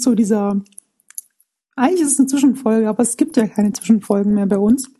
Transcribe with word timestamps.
zu 0.00 0.14
dieser. 0.14 0.60
Eigentlich 1.76 2.02
ist 2.02 2.12
es 2.12 2.18
eine 2.18 2.28
Zwischenfolge, 2.28 2.88
aber 2.88 3.02
es 3.02 3.16
gibt 3.16 3.36
ja 3.36 3.46
keine 3.46 3.72
Zwischenfolgen 3.72 4.34
mehr 4.34 4.46
bei 4.46 4.58
uns. 4.58 4.90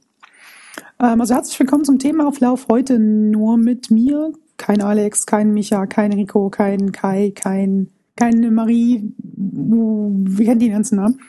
Ähm, 1.00 1.20
also 1.20 1.34
herzlich 1.34 1.58
willkommen 1.58 1.84
zum 1.84 1.98
Themaauflauf. 1.98 2.68
Heute 2.68 2.98
nur 2.98 3.56
mit 3.56 3.90
mir. 3.90 4.32
Kein 4.56 4.82
Alex, 4.82 5.26
kein 5.26 5.52
Micha, 5.52 5.86
kein 5.86 6.12
Rico, 6.12 6.50
kein 6.50 6.92
Kai, 6.92 7.32
kein, 7.34 7.88
keine 8.16 8.50
Marie. 8.50 9.12
Wie 9.18 10.44
kennt 10.44 10.62
die 10.62 10.70
ganzen 10.70 10.96
Namen? 10.96 11.20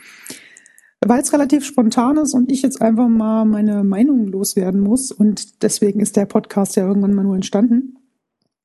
Weil 1.04 1.20
es 1.20 1.32
relativ 1.32 1.64
spontan 1.64 2.18
ist 2.18 2.34
und 2.34 2.52
ich 2.52 2.62
jetzt 2.62 2.80
einfach 2.80 3.08
mal 3.08 3.44
meine 3.44 3.82
Meinung 3.82 4.26
loswerden 4.28 4.80
muss. 4.80 5.10
Und 5.10 5.62
deswegen 5.62 6.00
ist 6.00 6.16
der 6.16 6.26
Podcast 6.26 6.76
ja 6.76 6.86
irgendwann 6.86 7.14
mal 7.14 7.24
nur 7.24 7.34
entstanden. 7.34 7.96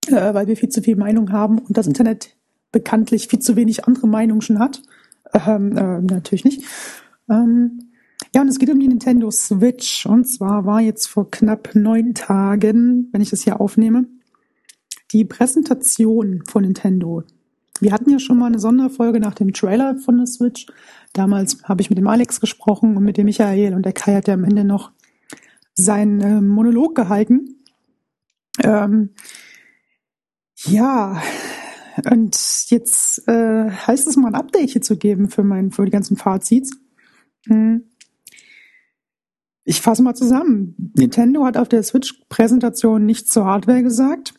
Äh, 0.07 0.33
weil 0.33 0.47
wir 0.47 0.57
viel 0.57 0.69
zu 0.69 0.81
viel 0.81 0.95
Meinung 0.95 1.31
haben 1.31 1.59
und 1.59 1.77
das 1.77 1.87
Internet 1.87 2.35
bekanntlich 2.71 3.27
viel 3.27 3.39
zu 3.39 3.55
wenig 3.55 3.85
andere 3.85 4.07
Meinungen 4.07 4.41
schon 4.41 4.59
hat. 4.59 4.81
Ähm, 5.45 5.77
äh, 5.77 6.01
natürlich 6.01 6.45
nicht. 6.45 6.63
Ähm, 7.29 7.91
ja, 8.33 8.41
und 8.41 8.47
es 8.47 8.59
geht 8.59 8.69
um 8.69 8.79
die 8.79 8.87
Nintendo 8.87 9.29
Switch. 9.31 10.05
Und 10.05 10.25
zwar 10.25 10.65
war 10.65 10.81
jetzt 10.81 11.07
vor 11.07 11.29
knapp 11.29 11.75
neun 11.75 12.13
Tagen, 12.13 13.09
wenn 13.11 13.21
ich 13.21 13.29
das 13.29 13.43
hier 13.43 13.61
aufnehme, 13.61 14.05
die 15.11 15.25
Präsentation 15.25 16.43
von 16.47 16.63
Nintendo. 16.63 17.23
Wir 17.79 17.91
hatten 17.91 18.09
ja 18.09 18.19
schon 18.19 18.39
mal 18.39 18.47
eine 18.47 18.59
Sonderfolge 18.59 19.19
nach 19.19 19.35
dem 19.35 19.53
Trailer 19.53 19.97
von 19.97 20.17
der 20.17 20.25
Switch. 20.25 20.65
Damals 21.13 21.63
habe 21.63 21.81
ich 21.81 21.89
mit 21.89 21.99
dem 21.99 22.07
Alex 22.07 22.39
gesprochen 22.39 22.97
und 22.97 23.03
mit 23.03 23.17
dem 23.17 23.25
Michael 23.25 23.73
und 23.73 23.85
der 23.85 23.93
Kai 23.93 24.15
hat 24.15 24.27
ja 24.27 24.33
am 24.33 24.43
Ende 24.43 24.63
noch 24.63 24.91
seinen 25.75 26.21
äh, 26.21 26.41
Monolog 26.41 26.95
gehalten. 26.95 27.63
Ähm, 28.63 29.11
ja, 30.65 31.21
und 32.09 32.56
jetzt 32.69 33.27
äh, 33.27 33.69
heißt 33.69 34.07
es 34.07 34.15
mal 34.15 34.29
ein 34.29 34.35
Update 34.35 34.69
hier 34.71 34.81
zu 34.81 34.97
geben 34.97 35.29
für, 35.29 35.43
mein, 35.43 35.71
für 35.71 35.85
die 35.85 35.91
ganzen 35.91 36.17
Fazits. 36.17 36.71
Hm. 37.47 37.83
Ich 39.63 39.81
fasse 39.81 40.01
mal 40.01 40.15
zusammen. 40.15 40.93
Nintendo 40.95 41.45
hat 41.45 41.57
auf 41.57 41.67
der 41.67 41.83
Switch-Präsentation 41.83 43.05
nichts 43.05 43.31
zur 43.31 43.45
Hardware 43.45 43.83
gesagt. 43.83 44.33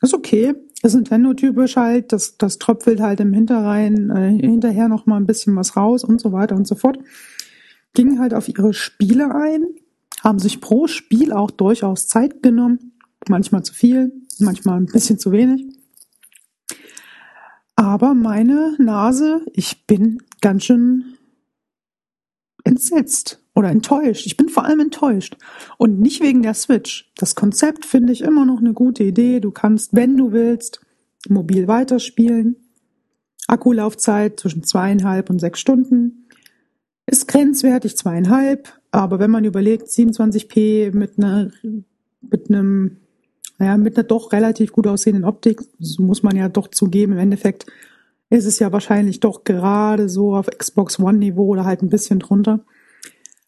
Ist 0.00 0.14
okay. 0.14 0.54
Ist 0.82 0.94
Nintendo-typisch 0.94 1.76
halt. 1.76 2.12
Das, 2.12 2.38
das 2.38 2.58
tröpfelt 2.58 3.00
halt 3.00 3.20
im 3.20 3.32
Hinterrein 3.32 4.10
äh, 4.10 4.30
hinterher 4.30 4.88
noch 4.88 5.06
mal 5.06 5.16
ein 5.16 5.26
bisschen 5.26 5.54
was 5.56 5.76
raus 5.76 6.04
und 6.04 6.20
so 6.20 6.32
weiter 6.32 6.56
und 6.56 6.66
so 6.66 6.74
fort. 6.74 6.98
Gingen 7.94 8.18
halt 8.18 8.34
auf 8.34 8.48
ihre 8.48 8.74
Spiele 8.74 9.34
ein, 9.34 9.64
haben 10.22 10.38
sich 10.38 10.60
pro 10.60 10.86
Spiel 10.86 11.32
auch 11.32 11.50
durchaus 11.50 12.08
Zeit 12.08 12.42
genommen. 12.42 12.92
Manchmal 13.28 13.62
zu 13.62 13.72
viel, 13.72 14.12
manchmal 14.38 14.78
ein 14.78 14.86
bisschen 14.86 15.18
zu 15.18 15.30
wenig. 15.30 15.66
Aber 17.76 18.14
meine 18.14 18.76
Nase, 18.78 19.44
ich 19.52 19.86
bin 19.86 20.22
ganz 20.40 20.64
schön 20.64 21.16
entsetzt 22.64 23.40
oder 23.54 23.68
enttäuscht. 23.68 24.26
Ich 24.26 24.36
bin 24.36 24.48
vor 24.48 24.64
allem 24.64 24.80
enttäuscht. 24.80 25.36
Und 25.78 26.00
nicht 26.00 26.22
wegen 26.22 26.42
der 26.42 26.54
Switch. 26.54 27.12
Das 27.16 27.34
Konzept 27.34 27.84
finde 27.84 28.12
ich 28.12 28.22
immer 28.22 28.44
noch 28.44 28.58
eine 28.58 28.72
gute 28.72 29.04
Idee. 29.04 29.40
Du 29.40 29.50
kannst, 29.50 29.94
wenn 29.94 30.16
du 30.16 30.32
willst, 30.32 30.80
mobil 31.28 31.68
weiterspielen. 31.68 32.56
Akkulaufzeit 33.46 34.40
zwischen 34.40 34.64
zweieinhalb 34.64 35.30
und 35.30 35.38
sechs 35.38 35.60
Stunden. 35.60 36.28
Ist 37.06 37.28
grenzwertig 37.28 37.96
zweieinhalb. 37.96 38.72
Aber 38.90 39.18
wenn 39.18 39.30
man 39.30 39.44
überlegt, 39.44 39.88
27p 39.88 40.94
mit 40.94 41.18
einer, 41.18 41.50
mit 42.22 42.48
einem 42.48 42.98
naja, 43.58 43.76
mit 43.76 43.96
einer 43.96 44.04
doch 44.04 44.32
relativ 44.32 44.72
gut 44.72 44.86
aussehenden 44.86 45.24
Optik, 45.24 45.62
so 45.78 46.02
muss 46.02 46.22
man 46.22 46.36
ja 46.36 46.48
doch 46.48 46.68
zugeben, 46.68 47.12
im 47.12 47.18
Endeffekt 47.18 47.66
ist 48.30 48.46
es 48.46 48.58
ja 48.58 48.72
wahrscheinlich 48.72 49.20
doch 49.20 49.44
gerade 49.44 50.08
so 50.08 50.34
auf 50.34 50.46
Xbox 50.46 50.98
One-Niveau 50.98 51.46
oder 51.46 51.64
halt 51.64 51.82
ein 51.82 51.88
bisschen 51.88 52.18
drunter. 52.18 52.60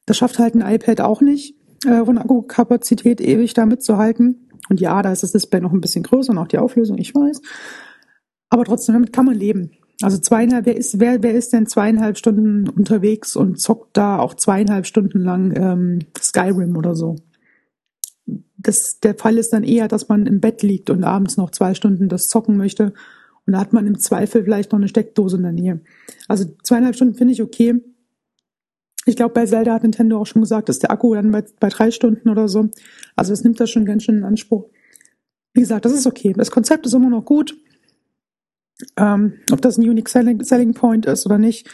Das 0.05 0.17
schafft 0.17 0.39
halt 0.39 0.55
ein 0.55 0.75
iPad 0.75 1.01
auch 1.01 1.21
nicht, 1.21 1.57
äh, 1.85 2.05
von 2.05 2.19
Akkukapazität 2.19 3.21
ewig 3.21 3.55
da 3.55 3.67
mitzuhalten. 3.67 4.49
Und 4.69 4.81
ja, 4.81 5.01
da 5.03 5.13
ist 5.13 5.23
das 5.23 5.33
Display 5.33 5.61
noch 5.61 5.73
ein 5.73 5.81
bisschen 5.81 6.05
größer 6.05 6.33
und 6.33 6.39
auch 6.39 6.49
die 6.49 6.59
Auflösung, 6.59 6.99
ich 6.99 7.15
weiß. 7.15 7.41
Aber 8.49 8.65
trotzdem, 8.65 8.95
damit 8.95 9.13
kann 9.13 9.27
man 9.27 9.35
leben. 9.35 9.73
Also 10.03 10.19
zweieinhalb, 10.19 10.67
wer 10.67 10.77
ist, 10.77 11.01
wer, 11.01 11.23
wer 11.23 11.35
ist 11.35 11.53
denn 11.53 11.67
zweieinhalb 11.67 12.19
Stunden 12.19 12.69
unterwegs 12.69 13.35
und 13.35 13.59
zockt 13.61 13.97
da 13.97 14.19
auch 14.19 14.35
zweieinhalb 14.35 14.87
Stunden 14.87 15.21
lang 15.21 15.55
ähm, 15.57 15.99
Skyrim 16.19 16.77
oder 16.77 16.95
so? 16.95 17.17
Das, 18.67 18.99
der 18.99 19.15
Fall 19.15 19.39
ist 19.39 19.53
dann 19.53 19.63
eher, 19.63 19.87
dass 19.87 20.09
man 20.09 20.27
im 20.27 20.41
Bett 20.41 20.63
liegt 20.63 20.91
und 20.91 21.05
abends 21.05 21.37
noch 21.37 21.51
zwei 21.51 21.75
Stunden 21.75 22.09
das 22.09 22.29
zocken 22.29 22.57
möchte. 22.57 22.93
Und 23.47 23.53
da 23.53 23.61
hat 23.61 23.73
man 23.73 23.87
im 23.87 23.99
Zweifel 23.99 24.43
vielleicht 24.43 24.73
noch 24.73 24.79
eine 24.79 24.89
Steckdose 24.89 25.37
in 25.37 25.45
der 25.45 25.53
Nähe. 25.53 25.81
Also 26.27 26.47
zweieinhalb 26.65 26.97
Stunden 26.97 27.15
finde 27.15 27.33
ich 27.33 27.43
okay. 27.43 27.81
Ich 29.05 29.15
glaube, 29.15 29.35
bei 29.35 29.47
Zelda 29.47 29.73
hat 29.73 29.85
Nintendo 29.85 30.21
auch 30.21 30.27
schon 30.27 30.43
gesagt, 30.43 30.69
dass 30.69 30.81
der 30.81 30.91
Akku 30.91 31.15
dann 31.15 31.31
bei, 31.31 31.45
bei 31.61 31.69
drei 31.69 31.93
Stunden 31.93 32.29
oder 32.29 32.49
so. 32.49 32.71
Also 33.15 33.33
es 33.33 33.45
nimmt 33.45 33.61
das 33.61 33.71
schon 33.71 33.85
ganz 33.85 34.03
schön 34.03 34.19
in 34.19 34.25
Anspruch. 34.25 34.69
Wie 35.55 35.61
gesagt, 35.61 35.85
das 35.85 35.93
ist 35.93 36.09
okay. 36.09 36.33
Das 36.37 36.51
Konzept 36.51 36.87
ist 36.87 36.93
immer 36.93 37.09
noch 37.09 37.25
gut. 37.25 37.57
Ähm, 38.97 39.35
ob 39.53 39.63
das 39.63 39.79
ein 39.79 39.89
Unique 39.89 40.09
Selling, 40.09 40.43
Selling 40.43 40.75
Point 40.75 41.07
ist 41.07 41.25
oder 41.25 41.39
nicht, 41.39 41.71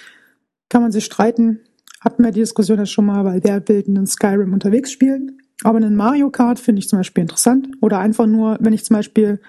kann 0.68 0.82
man 0.82 0.92
sich 0.92 1.06
streiten. 1.06 1.60
Hatten 2.00 2.22
wir 2.22 2.32
die 2.32 2.40
Diskussion 2.40 2.78
ja 2.78 2.86
schon 2.86 3.06
mal, 3.06 3.24
weil 3.24 3.42
wer 3.42 3.66
will 3.66 3.82
einen 3.88 4.06
Skyrim 4.06 4.52
unterwegs 4.52 4.92
spielen? 4.92 5.41
Aber 5.64 5.78
einen 5.78 5.96
Mario 5.96 6.30
Kart 6.30 6.58
finde 6.58 6.80
ich 6.80 6.88
zum 6.88 6.98
Beispiel 6.98 7.22
interessant. 7.22 7.68
Oder 7.80 7.98
einfach 7.98 8.26
nur, 8.26 8.58
wenn 8.60 8.72
ich 8.72 8.84
zum 8.84 8.96
Beispiel 8.96 9.40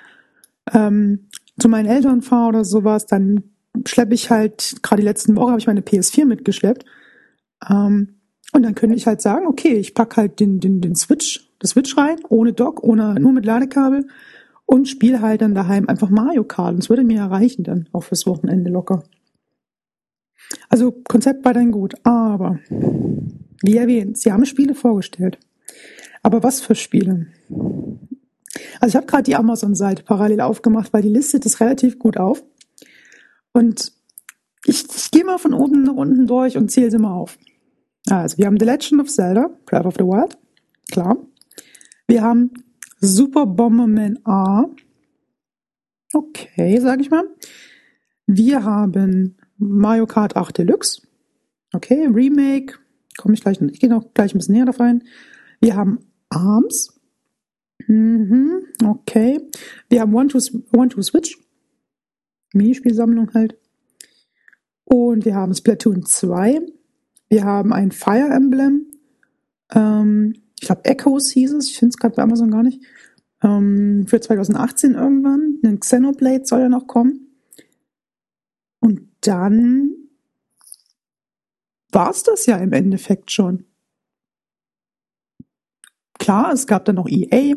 ähm, 0.72 1.28
zu 1.60 1.70
meinen 1.70 1.88
Eltern 1.88 2.22
fahre 2.22 2.50
oder 2.50 2.66
sowas, 2.66 3.06
dann 3.06 3.44
schleppe 3.86 4.14
ich 4.14 4.30
halt, 4.30 4.78
gerade 4.82 5.02
die 5.02 5.08
letzten 5.08 5.36
Woche 5.36 5.52
habe 5.52 5.60
ich 5.60 5.68
meine 5.68 5.82
PS4 5.82 6.26
mitgeschleppt. 6.26 6.86
Ähm, 7.70 8.16
und 8.54 8.64
dann 8.64 8.76
könnte 8.76 8.96
ich 8.96 9.08
halt 9.08 9.22
sagen, 9.22 9.48
okay, 9.48 9.74
ich 9.74 9.96
pack 9.96 10.16
halt 10.16 10.40
den, 10.40 10.60
den, 10.60 10.80
den 10.80 10.96
Switch, 10.96 11.52
das 11.60 11.72
Switch 11.72 11.98
rein, 11.98 12.18
ohne 12.30 12.54
Dock, 12.54 12.84
ohne, 12.84 13.16
nur 13.16 13.32
mit 13.32 13.46
Ladekabel 13.46 14.08
und 14.66 14.88
spiele 14.88 15.22
halt 15.22 15.42
dann 15.42 15.56
daheim 15.56 15.90
einfach 15.90 16.10
Mario 16.10 16.44
Kart. 16.44 16.74
Und 16.74 16.84
das 16.84 16.90
würde 16.90 17.04
mir 17.04 17.20
erreichen 17.20 17.64
dann, 17.64 17.90
auch 17.92 18.04
fürs 18.04 18.28
Wochenende 18.28 18.70
locker. 18.70 19.04
Also 20.70 20.92
Konzept 20.92 21.44
war 21.46 21.54
dann 21.54 21.72
gut, 21.72 21.96
aber 22.04 22.60
wie 22.70 23.78
erwähnt, 23.78 24.18
sie 24.18 24.32
haben 24.32 24.46
Spiele 24.46 24.76
vorgestellt. 24.76 25.40
Aber 26.24 26.42
was 26.42 26.62
für 26.62 26.74
Spiele? 26.74 27.28
Also 28.80 28.88
ich 28.88 28.96
habe 28.96 29.06
gerade 29.06 29.24
die 29.24 29.36
Amazon-Seite 29.36 30.04
parallel 30.04 30.42
aufgemacht, 30.42 30.94
weil 30.94 31.02
die 31.02 31.10
listet 31.10 31.46
das 31.46 31.60
relativ 31.60 32.00
gut 32.00 32.18
auf. 32.18 32.44
Und 33.52 33.92
ich, 34.66 34.86
ich 34.96 35.12
gehe 35.12 35.26
mal 35.26 35.38
von 35.38 35.54
oben 35.54 35.84
nach 35.84 35.94
unten 35.94 36.26
durch 36.26 36.58
und 36.58 36.70
zähle 36.70 36.90
sie 36.90 36.98
mal 36.98 37.14
auf. 37.14 37.38
Also 38.10 38.38
wir 38.38 38.48
haben 38.48 38.60
The 38.60 38.66
Legend 38.66 39.02
of 39.02 39.10
Zelda, 39.10 39.50
Breath 39.66 39.86
of 39.86 39.96
the 39.96 40.04
Wild, 40.04 40.38
klar. 40.92 41.18
Wir 42.08 42.22
haben 42.22 42.52
Super 43.00 43.46
Bomberman 43.46 44.20
A. 44.26 44.66
Okay, 46.14 46.80
sage 46.80 47.02
ich 47.02 47.10
mal. 47.10 47.24
Wir 48.26 48.64
haben 48.64 49.38
Mario 49.58 50.06
Kart 50.06 50.36
8 50.36 50.58
Deluxe. 50.58 51.02
Okay, 51.74 52.08
Remake. 52.08 52.76
Komme 53.18 53.34
ich 53.34 53.42
gleich, 53.42 53.60
ich 53.62 53.80
gehe 53.80 53.90
noch 53.90 54.14
gleich 54.14 54.34
ein 54.34 54.38
bisschen 54.38 54.56
näher 54.56 54.66
darauf 54.66 54.82
ein. 54.82 55.04
Wir 55.60 55.76
haben 55.76 56.00
Arms. 56.36 57.00
Mhm, 57.88 58.66
okay. 58.86 59.40
Wir 59.90 60.02
haben 60.02 60.14
One-to-Switch. 60.14 61.38
Minispielsammlung 62.54 63.34
halt. 63.34 63.58
Und 64.84 65.26
wir 65.26 65.36
haben 65.36 65.54
Splatoon 65.54 66.06
2. 66.06 66.62
Wir 67.30 67.44
haben 67.44 67.74
ein 67.74 67.92
Fire 67.92 68.30
Emblem. 68.30 68.92
Ähm, 69.74 70.36
ich 70.60 70.68
glaube, 70.68 70.86
Echoes 70.86 71.32
hieß 71.32 71.54
es. 71.54 71.70
Ich 71.70 71.80
finde 71.80 71.90
es 71.94 71.98
gerade 71.98 72.16
bei 72.16 72.24
Amazon 72.24 72.52
gar 72.52 72.64
nicht. 72.64 72.82
Ähm, 73.42 74.06
für 74.08 74.22
2018 74.22 74.94
irgendwann. 74.94 75.60
Ein 75.64 75.80
Xenoblade 75.80 76.46
soll 76.46 76.62
ja 76.62 76.70
noch 76.70 76.88
kommen. 76.88 77.28
Und 78.80 79.10
dann 79.22 79.92
war 81.92 82.12
es 82.12 82.24
das 82.24 82.46
ja 82.46 82.58
im 82.58 82.74
Endeffekt 82.74 83.32
schon 83.32 83.66
klar, 86.24 86.54
es 86.54 86.68
gab 86.68 86.86
dann 86.86 86.96
noch 86.96 87.10
EA. 87.10 87.56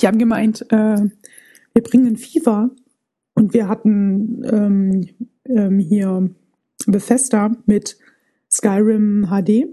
Die 0.00 0.06
haben 0.06 0.18
gemeint, 0.18 0.62
äh, 0.72 0.96
wir 1.74 1.82
bringen 1.82 2.16
FIFA 2.16 2.70
und 3.34 3.52
wir 3.52 3.68
hatten 3.68 4.42
ähm, 4.50 5.08
ähm, 5.44 5.78
hier 5.78 6.30
Bethesda 6.86 7.52
mit 7.66 7.98
Skyrim 8.50 9.26
HD. 9.28 9.66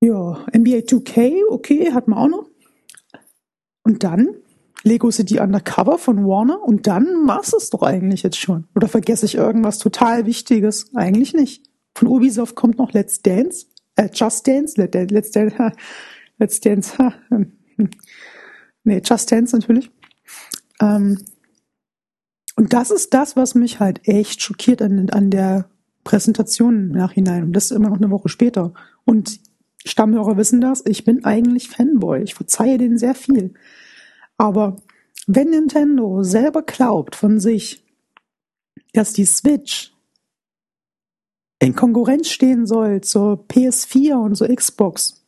Ja, 0.00 0.44
NBA 0.52 0.78
2K, 0.78 1.42
okay, 1.48 1.92
hatten 1.92 2.10
wir 2.10 2.16
auch 2.16 2.28
noch. 2.28 2.50
Und 3.84 4.02
dann 4.02 4.28
Lego 4.82 5.12
City 5.12 5.38
Undercover 5.38 5.98
von 5.98 6.26
Warner 6.26 6.60
und 6.60 6.88
dann 6.88 7.06
war's 7.26 7.52
es 7.52 7.70
doch 7.70 7.82
eigentlich 7.82 8.24
jetzt 8.24 8.38
schon. 8.38 8.64
Oder 8.74 8.88
vergesse 8.88 9.26
ich 9.26 9.36
irgendwas 9.36 9.78
total 9.78 10.26
Wichtiges? 10.26 10.90
Eigentlich 10.94 11.34
nicht. 11.34 11.70
Von 11.94 12.08
Ubisoft 12.08 12.56
kommt 12.56 12.78
noch 12.78 12.92
Let's 12.92 13.22
Dance 13.22 13.66
äh, 13.96 14.08
Just 14.12 14.46
Dance, 14.46 14.74
Let's 14.80 15.30
Dance, 15.30 15.72
Let's 16.38 16.60
Dance, 16.60 17.14
nee, 18.84 19.02
Just 19.04 19.30
Dance 19.30 19.56
natürlich. 19.56 19.90
Ähm, 20.80 21.18
Und 22.56 22.72
das 22.72 22.90
ist 22.90 23.14
das, 23.14 23.34
was 23.36 23.54
mich 23.54 23.80
halt 23.80 24.06
echt 24.06 24.42
schockiert 24.42 24.80
an, 24.80 25.10
an 25.10 25.30
der 25.30 25.68
Präsentation 26.04 26.90
im 26.90 26.92
Nachhinein. 26.92 27.42
Und 27.44 27.52
das 27.52 27.64
ist 27.66 27.76
immer 27.76 27.88
noch 27.88 27.96
eine 27.96 28.10
Woche 28.10 28.28
später. 28.28 28.74
Und 29.04 29.40
Stammhörer 29.84 30.36
wissen 30.36 30.60
das, 30.60 30.84
ich 30.86 31.04
bin 31.04 31.24
eigentlich 31.24 31.68
Fanboy. 31.68 32.22
Ich 32.22 32.34
verzeihe 32.34 32.78
denen 32.78 32.98
sehr 32.98 33.14
viel. 33.14 33.54
Aber 34.36 34.76
wenn 35.26 35.50
Nintendo 35.50 36.22
selber 36.22 36.62
glaubt 36.62 37.16
von 37.16 37.40
sich, 37.40 37.84
dass 38.92 39.12
die 39.12 39.24
Switch 39.24 39.93
in 41.64 41.74
Konkurrenz 41.74 42.28
stehen 42.28 42.66
soll 42.66 43.00
zur 43.00 43.46
PS4 43.48 44.16
und 44.16 44.36
zur 44.36 44.54
Xbox, 44.54 45.24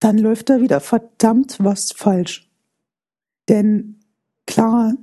dann 0.00 0.18
läuft 0.18 0.50
da 0.50 0.60
wieder 0.60 0.80
verdammt 0.80 1.58
was 1.60 1.92
falsch. 1.92 2.50
Denn 3.48 4.00
klar, 4.48 4.94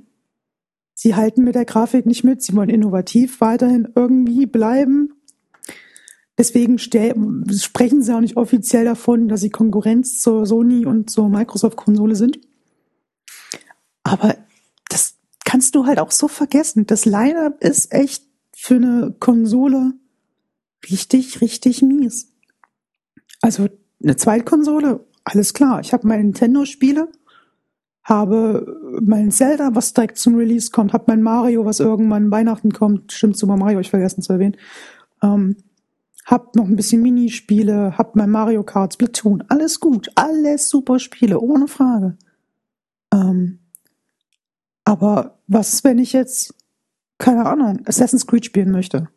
sie 0.92 1.14
halten 1.14 1.44
mit 1.44 1.54
der 1.54 1.64
Grafik 1.64 2.04
nicht 2.04 2.24
mit, 2.24 2.42
sie 2.42 2.54
wollen 2.54 2.68
innovativ 2.68 3.40
weiterhin 3.40 3.88
irgendwie 3.94 4.44
bleiben. 4.44 5.14
Deswegen 6.36 6.78
sprechen 6.78 8.02
sie 8.02 8.14
auch 8.14 8.20
nicht 8.20 8.36
offiziell 8.36 8.84
davon, 8.84 9.28
dass 9.28 9.40
sie 9.40 9.50
Konkurrenz 9.50 10.20
zur 10.20 10.44
Sony 10.44 10.84
und 10.84 11.08
zur 11.08 11.30
Microsoft-Konsole 11.30 12.16
sind. 12.16 12.38
Aber 14.02 14.36
das 14.90 15.16
kannst 15.46 15.74
du 15.74 15.86
halt 15.86 16.00
auch 16.00 16.10
so 16.10 16.28
vergessen. 16.28 16.86
Das 16.86 17.06
Lineup 17.06 17.64
ist 17.64 17.94
echt 17.94 18.27
für 18.60 18.74
eine 18.74 19.14
Konsole 19.20 19.92
richtig, 20.90 21.40
richtig 21.40 21.80
mies. 21.80 22.32
Also 23.40 23.68
eine 24.02 24.16
Zweitkonsole, 24.16 25.06
alles 25.22 25.54
klar. 25.54 25.78
Ich 25.78 25.92
habe 25.92 26.08
meine 26.08 26.24
Nintendo-Spiele, 26.24 27.08
habe 28.02 28.98
mein 29.00 29.30
Zelda, 29.30 29.70
was 29.74 29.94
direkt 29.94 30.18
zum 30.18 30.34
Release 30.34 30.72
kommt, 30.72 30.92
habe 30.92 31.04
mein 31.06 31.22
Mario, 31.22 31.64
was 31.66 31.78
irgendwann 31.78 32.32
Weihnachten 32.32 32.72
kommt. 32.72 33.12
Stimmt, 33.12 33.36
Super 33.36 33.56
Mario, 33.56 33.78
ich 33.78 33.90
vergessen 33.90 34.22
zu 34.22 34.32
erwähnen. 34.32 34.56
Ähm, 35.22 35.56
hab 36.26 36.56
noch 36.56 36.66
ein 36.66 36.74
bisschen 36.74 37.00
Minispiele, 37.00 37.96
hab 37.96 38.16
mein 38.16 38.30
Mario 38.30 38.64
Kart, 38.64 38.92
Splatoon, 38.92 39.44
alles 39.46 39.78
gut, 39.78 40.10
alles 40.16 40.68
super 40.68 40.98
Spiele, 40.98 41.38
ohne 41.38 41.68
Frage. 41.68 42.18
Ähm, 43.14 43.60
aber 44.84 45.38
was, 45.46 45.84
wenn 45.84 45.98
ich 45.98 46.12
jetzt, 46.12 46.57
keine 47.18 47.46
Ahnung, 47.46 47.80
Assassin's 47.86 48.26
Creed 48.26 48.44
spielen 48.44 48.70
möchte? 48.70 49.08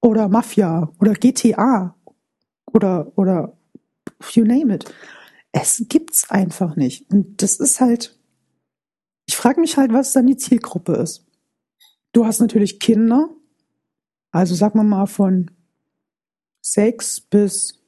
Oder 0.00 0.28
Mafia 0.28 0.92
oder 1.00 1.14
GTA 1.14 1.94
oder, 2.72 3.12
oder 3.16 3.56
you 4.32 4.44
name 4.44 4.74
it. 4.74 4.92
Es 5.52 5.84
gibt's 5.88 6.30
einfach 6.30 6.76
nicht. 6.76 7.10
Und 7.10 7.40
das 7.42 7.56
ist 7.56 7.80
halt, 7.80 8.18
ich 9.26 9.36
frage 9.36 9.60
mich 9.60 9.76
halt, 9.76 9.92
was 9.92 10.12
dann 10.12 10.26
die 10.26 10.36
Zielgruppe 10.36 10.94
ist. 10.94 11.26
Du 12.12 12.26
hast 12.26 12.40
natürlich 12.40 12.80
Kinder, 12.80 13.30
also 14.32 14.54
sag 14.54 14.74
mal 14.74 14.82
mal 14.82 15.06
von 15.06 15.50
sechs 16.60 17.20
bis 17.20 17.80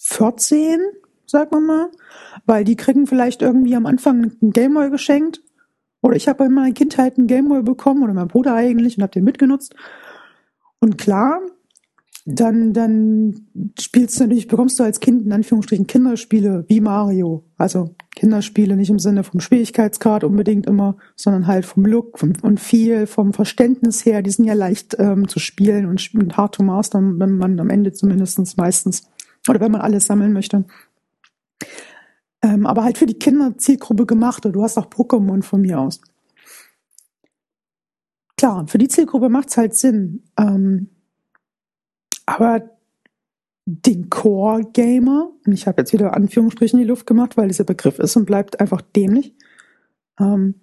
14, 0.00 0.80
sag 1.26 1.52
mal 1.52 1.60
mal, 1.60 1.90
weil 2.44 2.64
die 2.64 2.76
kriegen 2.76 3.06
vielleicht 3.06 3.40
irgendwie 3.40 3.76
am 3.76 3.86
Anfang 3.86 4.36
einen 4.40 4.50
Gameboy 4.50 4.90
geschenkt. 4.90 5.43
Oder 6.04 6.16
ich 6.16 6.28
habe 6.28 6.44
in 6.44 6.52
meiner 6.52 6.74
Kindheit 6.74 7.16
einen 7.16 7.28
Gameboy 7.28 7.62
bekommen 7.62 8.02
oder 8.02 8.12
mein 8.12 8.28
Bruder 8.28 8.54
eigentlich 8.54 8.98
und 8.98 9.02
habe 9.02 9.12
den 9.12 9.24
mitgenutzt. 9.24 9.74
Und 10.78 10.98
klar, 10.98 11.40
dann, 12.26 12.74
dann 12.74 13.46
spielst 13.80 14.20
du 14.20 14.24
natürlich, 14.24 14.46
bekommst 14.46 14.78
du 14.78 14.82
als 14.82 15.00
Kind 15.00 15.24
in 15.24 15.32
Anführungsstrichen 15.32 15.86
Kinderspiele 15.86 16.66
wie 16.68 16.82
Mario. 16.82 17.44
Also 17.56 17.94
Kinderspiele 18.16 18.76
nicht 18.76 18.90
im 18.90 18.98
Sinne 18.98 19.24
vom 19.24 19.40
Schwierigkeitsgrad 19.40 20.24
unbedingt 20.24 20.66
immer, 20.66 20.98
sondern 21.16 21.46
halt 21.46 21.64
vom 21.64 21.86
Look 21.86 22.18
vom, 22.18 22.34
und 22.42 22.60
viel 22.60 23.06
vom 23.06 23.32
Verständnis 23.32 24.04
her. 24.04 24.20
Die 24.20 24.30
sind 24.30 24.44
ja 24.44 24.52
leicht 24.52 24.96
ähm, 24.98 25.26
zu 25.26 25.38
spielen 25.38 25.86
und, 25.86 26.14
und 26.14 26.36
hard 26.36 26.56
to 26.56 26.62
master, 26.62 27.00
wenn 27.00 27.38
man 27.38 27.58
am 27.58 27.70
Ende 27.70 27.94
zumindestens 27.94 28.58
meistens, 28.58 29.08
oder 29.48 29.60
wenn 29.60 29.72
man 29.72 29.80
alles 29.80 30.04
sammeln 30.04 30.34
möchte. 30.34 30.66
Ähm, 32.44 32.66
aber 32.66 32.84
halt 32.84 32.98
für 32.98 33.06
die 33.06 33.18
Kinderzielgruppe 33.18 34.04
gemacht. 34.04 34.44
Und 34.44 34.52
du 34.52 34.62
hast 34.62 34.76
auch 34.76 34.90
Pokémon 34.90 35.42
von 35.42 35.62
mir 35.62 35.80
aus. 35.80 36.02
Klar, 38.36 38.68
für 38.68 38.76
die 38.76 38.88
Zielgruppe 38.88 39.30
macht's 39.30 39.56
halt 39.56 39.74
Sinn. 39.74 40.24
Ähm, 40.38 40.90
aber 42.26 42.70
den 43.64 44.10
Core-Gamer, 44.10 45.30
und 45.46 45.52
ich 45.54 45.66
habe 45.66 45.80
jetzt 45.80 45.94
wieder 45.94 46.14
Anführungsstrichen 46.14 46.78
in 46.78 46.84
die 46.84 46.90
Luft 46.90 47.06
gemacht, 47.06 47.38
weil 47.38 47.48
dieser 47.48 47.64
Begriff 47.64 47.98
ist 47.98 48.14
und 48.14 48.26
bleibt 48.26 48.60
einfach 48.60 48.82
dämlich, 48.82 49.34
ähm, 50.20 50.56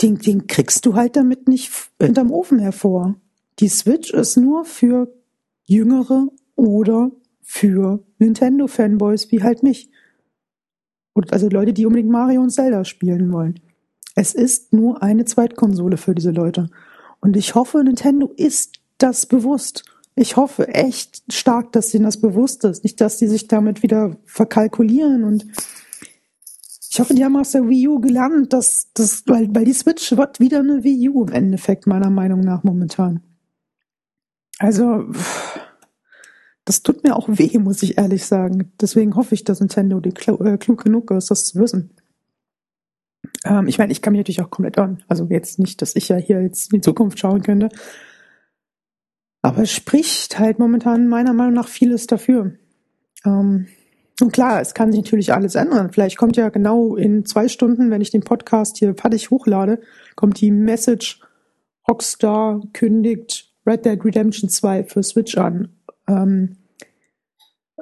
den, 0.00 0.16
den 0.16 0.46
kriegst 0.46 0.86
du 0.86 0.94
halt 0.94 1.14
damit 1.14 1.46
nicht 1.46 1.70
hinterm 2.00 2.30
Ofen 2.30 2.58
hervor. 2.58 3.16
Die 3.58 3.68
Switch 3.68 4.14
ist 4.14 4.38
nur 4.38 4.64
für 4.64 5.12
Jüngere 5.64 6.28
oder 6.56 7.10
für 7.42 8.02
Nintendo-Fanboys 8.18 9.30
wie 9.30 9.42
halt 9.42 9.62
mich. 9.62 9.90
Also 11.32 11.48
Leute, 11.48 11.72
die 11.72 11.86
unbedingt 11.86 12.10
Mario 12.10 12.42
und 12.42 12.50
Zelda 12.50 12.84
spielen 12.84 13.32
wollen. 13.32 13.60
Es 14.14 14.34
ist 14.34 14.72
nur 14.72 15.02
eine 15.02 15.24
Zweitkonsole 15.24 15.96
für 15.96 16.14
diese 16.14 16.30
Leute. 16.30 16.68
Und 17.20 17.36
ich 17.36 17.54
hoffe, 17.54 17.82
Nintendo 17.84 18.32
ist 18.36 18.80
das 18.98 19.26
bewusst 19.26 19.84
ich 20.20 20.36
hoffe 20.36 20.68
echt 20.68 21.22
stark, 21.32 21.72
dass 21.72 21.94
ihnen 21.94 22.04
das 22.04 22.20
bewusst 22.20 22.64
ist. 22.64 22.84
Nicht, 22.84 23.00
dass 23.00 23.16
die 23.16 23.26
sich 23.26 23.48
damit 23.48 23.82
wieder 23.82 24.16
verkalkulieren 24.26 25.24
und 25.24 25.46
ich 26.92 26.98
hoffe, 26.98 27.14
die 27.14 27.24
haben 27.24 27.36
aus 27.36 27.52
der 27.52 27.68
Wii 27.68 27.86
U 27.86 28.00
gelernt, 28.00 28.52
dass 28.52 28.88
das, 28.94 29.22
weil, 29.26 29.48
weil 29.54 29.64
die 29.64 29.72
Switch 29.72 30.16
wird 30.16 30.40
wieder 30.40 30.58
eine 30.58 30.82
Wii 30.82 31.08
U 31.10 31.24
im 31.24 31.32
Endeffekt, 31.32 31.86
meiner 31.86 32.10
Meinung 32.10 32.40
nach, 32.40 32.64
momentan. 32.64 33.22
Also, 34.58 35.06
das 36.70 36.84
tut 36.84 37.02
mir 37.02 37.16
auch 37.16 37.26
weh, 37.28 37.58
muss 37.58 37.82
ich 37.82 37.98
ehrlich 37.98 38.24
sagen. 38.26 38.70
Deswegen 38.80 39.16
hoffe 39.16 39.34
ich, 39.34 39.42
dass 39.42 39.58
Nintendo 39.58 39.98
die 39.98 40.12
klug, 40.12 40.40
äh, 40.40 40.56
klug 40.56 40.84
genug 40.84 41.10
ist, 41.10 41.28
das 41.28 41.46
zu 41.46 41.58
wissen. 41.58 41.90
Ähm, 43.44 43.66
ich 43.66 43.78
meine, 43.78 43.90
ich 43.90 44.02
kann 44.02 44.12
mich 44.12 44.20
natürlich 44.20 44.40
auch 44.40 44.50
komplett 44.50 44.78
an. 44.78 45.02
Also 45.08 45.26
jetzt 45.28 45.58
nicht, 45.58 45.82
dass 45.82 45.96
ich 45.96 46.08
ja 46.08 46.16
hier 46.16 46.40
jetzt 46.40 46.72
in 46.72 46.76
die 46.76 46.84
Zukunft 46.84 47.18
schauen 47.18 47.42
könnte. 47.42 47.70
Aber 49.42 49.62
es 49.62 49.72
spricht 49.72 50.38
halt 50.38 50.60
momentan 50.60 51.08
meiner 51.08 51.32
Meinung 51.32 51.54
nach 51.54 51.66
vieles 51.66 52.06
dafür. 52.06 52.52
Ähm, 53.24 53.66
und 54.20 54.32
klar, 54.32 54.60
es 54.60 54.72
kann 54.72 54.92
sich 54.92 55.02
natürlich 55.02 55.34
alles 55.34 55.56
ändern. 55.56 55.90
Vielleicht 55.92 56.18
kommt 56.18 56.36
ja 56.36 56.50
genau 56.50 56.94
in 56.94 57.24
zwei 57.24 57.48
Stunden, 57.48 57.90
wenn 57.90 58.00
ich 58.00 58.12
den 58.12 58.22
Podcast 58.22 58.76
hier 58.76 58.94
fertig 58.94 59.30
hochlade, 59.30 59.80
kommt 60.14 60.40
die 60.40 60.52
Message, 60.52 61.20
Rockstar 61.88 62.62
kündigt 62.74 63.52
Red 63.66 63.84
Dead 63.84 64.04
Redemption 64.04 64.48
2 64.48 64.84
für 64.84 65.02
Switch 65.02 65.36
an. 65.36 65.70
Ähm, 66.06 66.50
äh, 66.52 66.59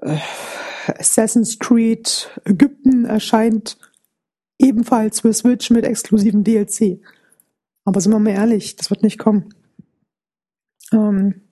Assassin's 0.00 1.58
Creed 1.58 2.30
Ägypten 2.44 3.04
erscheint 3.04 3.78
ebenfalls 4.58 5.20
für 5.20 5.32
Switch 5.32 5.70
mit 5.70 5.84
exklusiven 5.84 6.44
DLC. 6.44 7.00
Aber 7.84 8.00
sind 8.00 8.12
wir 8.12 8.18
mal 8.18 8.30
ehrlich, 8.30 8.76
das 8.76 8.90
wird 8.90 9.02
nicht 9.02 9.18
kommen. 9.18 9.54
Ähm, 10.92 11.42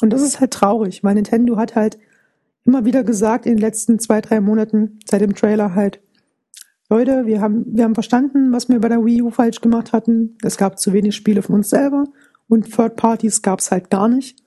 und 0.00 0.10
das 0.10 0.22
ist 0.22 0.40
halt 0.40 0.52
traurig, 0.52 1.02
weil 1.02 1.14
Nintendo 1.14 1.56
hat 1.56 1.74
halt 1.74 1.98
immer 2.64 2.84
wieder 2.84 3.04
gesagt 3.04 3.46
in 3.46 3.52
den 3.52 3.60
letzten 3.60 3.98
zwei, 3.98 4.20
drei 4.20 4.40
Monaten 4.40 4.98
seit 5.08 5.22
dem 5.22 5.34
Trailer 5.34 5.74
halt, 5.74 6.00
Leute, 6.88 7.26
wir 7.26 7.40
haben, 7.40 7.64
wir 7.76 7.84
haben 7.84 7.94
verstanden, 7.94 8.52
was 8.52 8.68
wir 8.68 8.80
bei 8.80 8.88
der 8.88 9.04
Wii 9.04 9.22
U 9.22 9.30
falsch 9.30 9.60
gemacht 9.60 9.92
hatten. 9.92 10.36
Es 10.42 10.56
gab 10.56 10.78
zu 10.78 10.92
wenig 10.92 11.16
Spiele 11.16 11.42
von 11.42 11.56
uns 11.56 11.70
selber 11.70 12.04
und 12.48 12.70
Third 12.70 12.94
Parties 12.96 13.42
gab 13.42 13.58
es 13.58 13.70
halt 13.70 13.90
gar 13.90 14.08
nicht. 14.08 14.40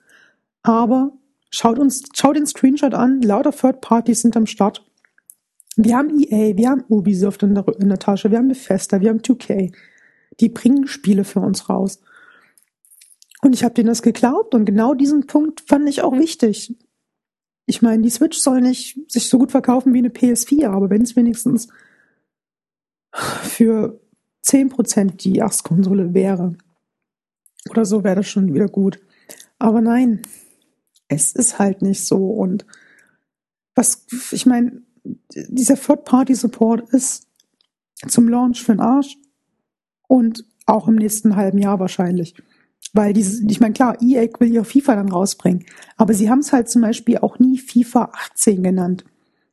Aber 0.62 1.12
schaut 1.50 1.78
uns, 1.78 2.02
schaut 2.14 2.36
den 2.36 2.46
Screenshot 2.46 2.94
an, 2.94 3.20
lauter 3.22 3.52
Third 3.52 3.80
Parties 3.80 4.22
sind 4.22 4.36
am 4.36 4.46
Start. 4.46 4.84
Wir 5.76 5.96
haben 5.96 6.10
EA, 6.18 6.56
wir 6.56 6.70
haben 6.70 6.84
Ubisoft 6.88 7.42
in 7.42 7.54
der, 7.54 7.66
in 7.78 7.88
der 7.88 7.98
Tasche, 7.98 8.30
wir 8.30 8.38
haben 8.38 8.48
Bethesda, 8.48 9.00
wir 9.00 9.10
haben 9.10 9.20
2K. 9.20 9.74
Die 10.40 10.48
bringen 10.48 10.86
Spiele 10.86 11.24
für 11.24 11.40
uns 11.40 11.68
raus. 11.68 12.00
Und 13.42 13.54
ich 13.54 13.64
habe 13.64 13.74
denen 13.74 13.88
das 13.88 14.02
geglaubt 14.02 14.54
und 14.54 14.64
genau 14.64 14.94
diesen 14.94 15.26
Punkt 15.26 15.62
fand 15.62 15.88
ich 15.88 16.02
auch 16.02 16.12
wichtig. 16.12 16.76
Ich 17.66 17.82
meine, 17.82 18.02
die 18.02 18.10
Switch 18.10 18.38
soll 18.38 18.60
nicht 18.60 18.98
sich 19.10 19.28
so 19.28 19.38
gut 19.38 19.50
verkaufen 19.50 19.94
wie 19.94 19.98
eine 19.98 20.08
PS4, 20.08 20.68
aber 20.68 20.90
wenn 20.90 21.02
es 21.02 21.16
wenigstens 21.16 21.68
für 23.12 24.00
10% 24.44 25.16
die 25.16 25.36
Erst-Konsole 25.36 26.12
wäre 26.14 26.56
oder 27.68 27.84
so, 27.84 28.04
wäre 28.04 28.16
das 28.16 28.28
schon 28.28 28.52
wieder 28.52 28.66
gut. 28.66 29.00
Aber 29.58 29.80
nein, 29.80 30.22
es 31.10 31.32
ist 31.32 31.58
halt 31.58 31.82
nicht 31.82 32.06
so. 32.06 32.30
Und 32.30 32.64
was, 33.74 34.06
ich 34.30 34.46
meine, 34.46 34.80
dieser 35.32 35.76
Third-Party-Support 35.76 36.88
ist 36.90 37.26
zum 38.08 38.28
Launch 38.28 38.62
für 38.62 38.72
den 38.72 38.80
Arsch 38.80 39.16
und 40.08 40.44
auch 40.66 40.88
im 40.88 40.94
nächsten 40.94 41.36
halben 41.36 41.58
Jahr 41.58 41.80
wahrscheinlich. 41.80 42.34
Weil 42.92 43.12
dieses, 43.12 43.42
ich 43.42 43.60
meine, 43.60 43.74
klar, 43.74 43.98
EA 44.00 44.26
will 44.38 44.54
ja 44.54 44.64
FIFA 44.64 44.96
dann 44.96 45.10
rausbringen, 45.10 45.66
aber 45.96 46.14
sie 46.14 46.30
haben 46.30 46.38
es 46.38 46.52
halt 46.52 46.68
zum 46.68 46.82
Beispiel 46.82 47.18
auch 47.18 47.38
nie 47.38 47.58
FIFA 47.58 48.10
18 48.32 48.62
genannt. 48.62 49.04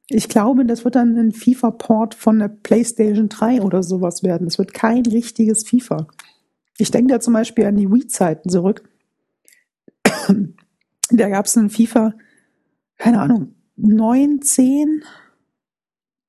Ich 0.09 0.29
glaube, 0.29 0.65
das 0.65 0.85
wird 0.85 0.95
dann 0.95 1.17
ein 1.17 1.33
FIFA-Port 1.33 2.15
von 2.15 2.39
der 2.39 2.47
PlayStation 2.47 3.27
3 3.27 3.61
oder 3.61 3.83
sowas 3.83 4.23
werden. 4.23 4.47
Es 4.47 4.57
wird 4.57 4.73
kein 4.73 5.05
richtiges 5.05 5.67
FIFA. 5.67 6.07
Ich 6.77 6.91
denke 6.91 7.13
da 7.13 7.19
zum 7.19 7.33
Beispiel 7.33 7.65
an 7.65 7.75
die 7.75 7.91
Wii-Zeiten 7.91 8.49
zurück. 8.49 8.87
Da 11.11 11.29
gab 11.29 11.45
es 11.45 11.55
ein 11.55 11.69
FIFA, 11.69 12.13
keine 12.97 13.21
Ahnung, 13.21 13.55
9, 13.75 14.41
10, 14.41 15.03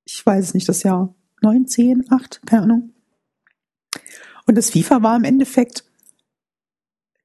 ich 0.05 0.25
weiß 0.25 0.45
es 0.45 0.55
nicht, 0.55 0.69
das 0.69 0.83
Jahr 0.83 1.15
9, 1.43 1.67
10, 1.67 2.05
8, 2.11 2.43
keine 2.47 2.63
Ahnung. 2.63 2.93
Und 4.47 4.57
das 4.57 4.71
FIFA 4.71 5.03
war 5.03 5.17
im 5.17 5.25
Endeffekt, 5.25 5.85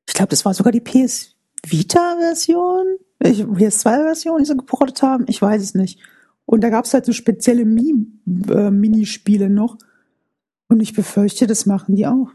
ich 0.08 0.14
glaube, 0.14 0.30
das 0.30 0.46
war 0.46 0.54
sogar 0.54 0.72
die 0.72 0.82
PS 0.82 1.36
Vita-Version, 1.66 2.98
PS2-Version, 3.22 4.40
die 4.40 4.46
sie 4.46 4.58
geportet 4.58 5.02
haben, 5.02 5.26
ich 5.28 5.42
weiß 5.42 5.62
es 5.62 5.76
nicht. 5.76 6.00
Und 6.46 6.62
da 6.62 6.70
gab 6.70 6.86
es 6.86 6.94
halt 6.94 7.06
so 7.06 7.14
spezielle 7.14 7.64
Minispiele 7.66 9.50
noch. 9.50 9.78
Und 10.68 10.82
ich 10.82 10.94
befürchte, 10.94 11.48
das 11.48 11.66
machen 11.66 11.96
die 11.96 12.06
auch. 12.06 12.32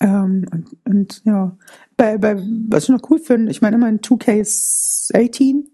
Ähm, 0.00 0.46
und, 0.50 0.76
und 0.84 1.22
ja, 1.24 1.56
bei, 2.00 2.16
bei, 2.16 2.42
was 2.70 2.84
ich 2.84 2.88
noch 2.88 3.10
cool 3.10 3.18
finde, 3.18 3.50
ich 3.50 3.60
meine 3.60 3.76
immer 3.76 3.90
in 3.90 4.00
2K18 4.00 5.66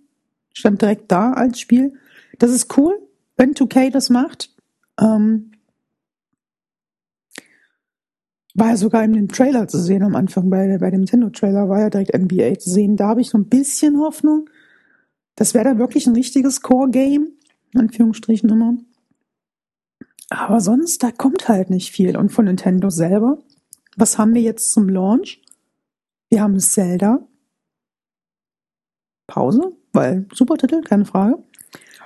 stand 0.53 0.83
direkt 0.83 1.13
da 1.13 1.33
als 1.33 1.61
Spiel. 1.61 1.93
Das 2.41 2.51
ist 2.51 2.77
cool, 2.77 2.99
wenn 3.37 3.55
2K 3.55 3.93
das 3.93 4.11
macht. 4.11 4.53
Ähm, 5.01 5.53
war 8.55 8.71
ja 8.71 8.77
sogar 8.77 9.05
in 9.05 9.13
dem 9.13 9.29
Trailer 9.29 9.69
zu 9.69 9.79
sehen 9.79 10.03
am 10.03 10.17
Anfang, 10.17 10.51
bei, 10.51 10.79
bei 10.79 10.91
dem 10.91 11.03
Nintendo-Trailer 11.03 11.69
war 11.69 11.79
ja 11.83 11.91
direkt 11.91 12.19
NBA 12.19 12.59
zu 12.59 12.71
sehen. 12.71 12.97
Da 12.97 13.07
habe 13.07 13.21
ich 13.21 13.31
so 13.31 13.39
ein 13.39 13.47
bisschen 13.49 14.01
Hoffnung. 14.01 14.51
Das 15.37 15.55
wäre 15.55 15.67
dann 15.67 15.79
wirklich 15.79 16.09
ein 16.09 16.17
richtiges 16.17 16.61
Core-Game, 16.61 17.29
in 17.71 17.81
Anführungsstrichen 17.81 18.51
immer. 18.51 18.77
Aber 20.31 20.61
sonst, 20.61 21.05
da 21.05 21.13
kommt 21.13 21.49
halt 21.49 21.71
nicht 21.71 21.93
viel. 21.93 22.17
Und 22.17 22.31
von 22.31 22.47
Nintendo 22.47 22.91
selber, 22.91 23.39
was 23.97 24.19
haben 24.19 24.35
wir 24.35 24.43
jetzt 24.43 24.73
zum 24.73 24.89
Launch? 24.89 25.41
Wir 26.29 26.43
haben 26.43 26.59
Zelda. 26.59 27.27
Pause, 29.27 29.77
weil 29.93 30.27
super 30.33 30.57
Titel, 30.57 30.83
keine 30.83 31.05
Frage. 31.05 31.43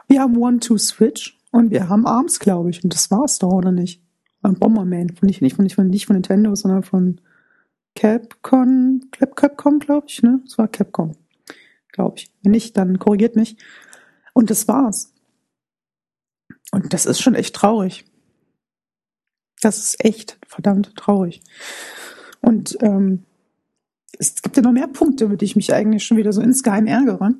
Wir 0.09 0.21
haben 0.21 0.37
One 0.37 0.59
Two 0.61 0.79
Switch 0.79 1.39
und 1.53 1.71
wir 1.71 1.89
haben 1.89 2.07
Arms, 2.07 2.41
glaube 2.41 2.71
ich. 2.71 2.83
Und 2.83 2.95
das 2.95 3.11
war's 3.11 3.39
doch, 3.39 3.53
oder 3.53 3.73
nicht? 3.73 4.03
Und 4.43 4.59
Bomberman, 4.59 5.11
von 5.11 5.27
nicht, 5.27 5.43
nicht, 5.43 5.55
von, 5.55 5.65
nicht, 5.65 5.75
von, 5.75 5.89
nicht 5.89 6.07
von 6.07 6.17
Nintendo, 6.17 6.55
sondern 6.55 6.83
von 6.83 7.21
Capcom, 7.95 9.03
Capcom, 9.11 9.79
glaube 9.79 10.07
ich, 10.09 10.23
ne? 10.23 10.41
Das 10.45 10.57
war 10.57 10.69
Capcom 10.69 11.15
glaube 11.93 12.19
ich. 12.19 12.33
Wenn 12.43 12.53
nicht, 12.53 12.77
dann 12.77 12.99
korrigiert 12.99 13.37
mich. 13.37 13.57
Und 14.33 14.51
das 14.51 14.69
war's. 14.69 15.13
Und 16.73 16.93
das 16.93 17.07
ist 17.07 17.21
schon 17.21 17.35
echt 17.35 17.55
traurig. 17.55 18.05
Das 19.61 19.79
ist 19.79 20.05
echt 20.05 20.39
verdammt 20.47 20.97
traurig. 20.97 21.43
Und 22.41 22.79
ähm, 22.81 23.27
es 24.21 24.43
gibt 24.43 24.57
ja 24.57 24.63
noch 24.63 24.73
mehr 24.73 24.87
Punkte, 24.87 25.25
über 25.25 25.37
die 25.37 25.47
ich 25.47 25.57
mich 25.57 25.73
eigentlich 25.73 26.05
schon 26.05 26.19
wieder 26.19 26.33
so 26.33 26.43
insgeheim 26.43 26.87
ärgere. 26.87 27.35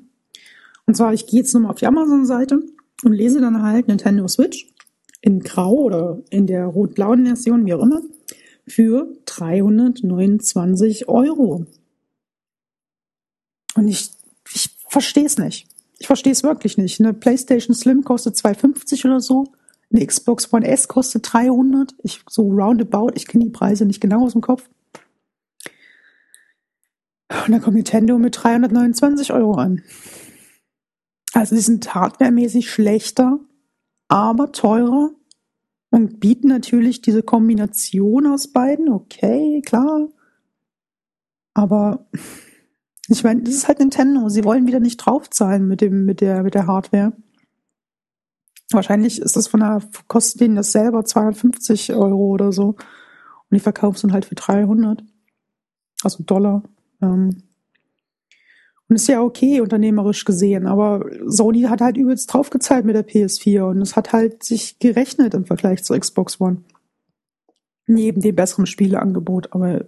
Und 0.87 0.97
zwar, 0.97 1.13
ich 1.13 1.27
gehe 1.27 1.41
jetzt 1.41 1.53
nochmal 1.53 1.71
auf 1.71 1.79
die 1.79 1.85
Amazon-Seite 1.85 2.63
und 3.03 3.13
lese 3.13 3.39
dann 3.39 3.61
halt 3.61 3.87
Nintendo 3.87 4.27
Switch 4.27 4.67
in 5.21 5.41
Grau 5.41 5.73
oder 5.73 6.23
in 6.31 6.47
der 6.47 6.65
rot-blauen 6.65 7.27
Version, 7.27 7.67
wie 7.67 7.75
auch 7.75 7.83
immer, 7.83 8.01
für 8.67 9.15
329 9.25 11.07
Euro. 11.07 11.67
Und 13.75 13.87
ich 13.87 14.09
verstehe 14.89 15.25
es 15.25 15.37
nicht. 15.37 15.67
Ich 15.99 16.07
verstehe 16.07 16.31
es 16.31 16.41
wirklich 16.41 16.79
nicht. 16.79 16.99
Eine 16.99 17.13
PlayStation 17.13 17.75
Slim 17.75 18.03
kostet 18.03 18.35
250 18.35 19.05
oder 19.05 19.21
so. 19.21 19.45
Eine 19.93 20.03
Xbox 20.03 20.51
One 20.51 20.67
S 20.67 20.87
kostet 20.87 21.31
300. 21.31 21.93
Ich 22.01 22.23
so 22.27 22.49
roundabout. 22.49 23.11
Ich 23.13 23.27
kenne 23.27 23.43
die 23.43 23.51
Preise 23.51 23.85
nicht 23.85 24.01
genau 24.01 24.25
aus 24.25 24.31
dem 24.31 24.41
Kopf. 24.41 24.67
Und 27.45 27.51
dann 27.51 27.61
kommt 27.61 27.75
Nintendo 27.75 28.17
mit 28.17 28.41
329 28.41 29.33
Euro 29.33 29.55
an. 29.55 29.81
Also 31.33 31.55
sie 31.55 31.61
sind 31.61 31.93
hardwaremäßig 31.93 32.69
schlechter, 32.69 33.39
aber 34.07 34.51
teurer 34.51 35.11
und 35.89 36.19
bieten 36.19 36.47
natürlich 36.47 37.01
diese 37.01 37.23
Kombination 37.23 38.27
aus 38.27 38.47
beiden. 38.47 38.89
Okay, 38.89 39.61
klar. 39.65 40.09
Aber 41.53 42.07
ich 43.07 43.23
meine, 43.23 43.41
das 43.43 43.55
ist 43.55 43.67
halt 43.67 43.79
Nintendo. 43.79 44.29
Sie 44.29 44.43
wollen 44.43 44.67
wieder 44.67 44.79
nicht 44.79 44.97
draufzahlen 44.97 45.67
mit 45.67 45.81
dem, 45.81 46.05
mit 46.05 46.21
der, 46.21 46.43
mit 46.43 46.53
der 46.53 46.67
Hardware. 46.67 47.13
Wahrscheinlich 48.71 49.21
ist 49.21 49.35
das 49.35 49.47
von 49.47 49.59
der, 49.59 49.81
kostet 50.07 50.41
denen 50.41 50.55
das 50.55 50.71
selber 50.71 51.03
250 51.03 51.93
Euro 51.93 52.27
oder 52.27 52.51
so. 52.53 52.69
Und 52.69 52.77
die 53.51 53.59
verkaufen 53.59 53.95
es 53.95 54.01
dann 54.01 54.13
halt 54.13 54.25
für 54.25 54.35
300. 54.35 55.03
Also 56.03 56.23
Dollar. 56.23 56.63
Ähm. 57.01 57.43
Und 58.87 58.95
ist 58.95 59.07
ja 59.07 59.21
okay, 59.21 59.61
unternehmerisch 59.61 60.25
gesehen. 60.25 60.67
Aber 60.67 61.05
Sony 61.25 61.61
hat 61.61 61.79
halt 61.79 61.95
übelst 61.95 62.33
draufgezahlt 62.33 62.83
mit 62.83 62.95
der 62.95 63.07
PS4 63.07 63.69
und 63.69 63.81
es 63.81 63.95
hat 63.95 64.11
halt 64.11 64.43
sich 64.43 64.79
gerechnet 64.79 65.33
im 65.33 65.45
Vergleich 65.45 65.83
zur 65.83 65.97
Xbox 65.97 66.41
One 66.41 66.57
neben 67.87 68.21
dem 68.21 68.35
besseren 68.35 68.65
Spieleangebot. 68.65 69.53
Aber 69.53 69.85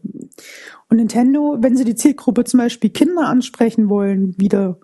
und 0.90 0.98
Nintendo, 0.98 1.58
wenn 1.60 1.76
sie 1.76 1.86
die 1.86 1.96
Zielgruppe 1.96 2.44
zum 2.44 2.60
Beispiel 2.60 2.90
Kinder 2.90 3.28
ansprechen 3.28 3.90
wollen, 3.90 4.36
wieder, 4.38 4.80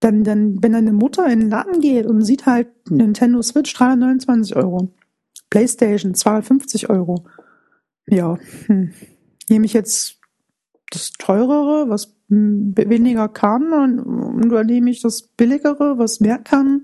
dann, 0.00 0.24
dann, 0.24 0.62
wenn 0.62 0.74
eine 0.74 0.92
Mutter 0.92 1.26
in 1.26 1.40
den 1.40 1.50
Laden 1.50 1.80
geht 1.80 2.06
und 2.06 2.22
sieht 2.22 2.46
halt 2.46 2.68
Nintendo 2.90 3.42
Switch 3.42 3.72
329 3.74 4.56
Euro, 4.56 4.92
PlayStation 5.50 6.14
250 6.14 6.90
Euro, 6.90 7.26
ja, 8.06 8.38
hm, 8.66 8.92
nehme 9.48 9.66
ich 9.66 9.72
jetzt 9.72 10.19
das 10.90 11.12
teurere, 11.12 11.88
was 11.88 12.16
weniger 12.28 13.28
kann, 13.28 13.72
und, 13.72 14.46
oder 14.46 14.64
nehme 14.64 14.90
ich 14.90 15.02
das 15.02 15.22
billigere, 15.22 15.98
was 15.98 16.20
mehr 16.20 16.38
kann? 16.38 16.82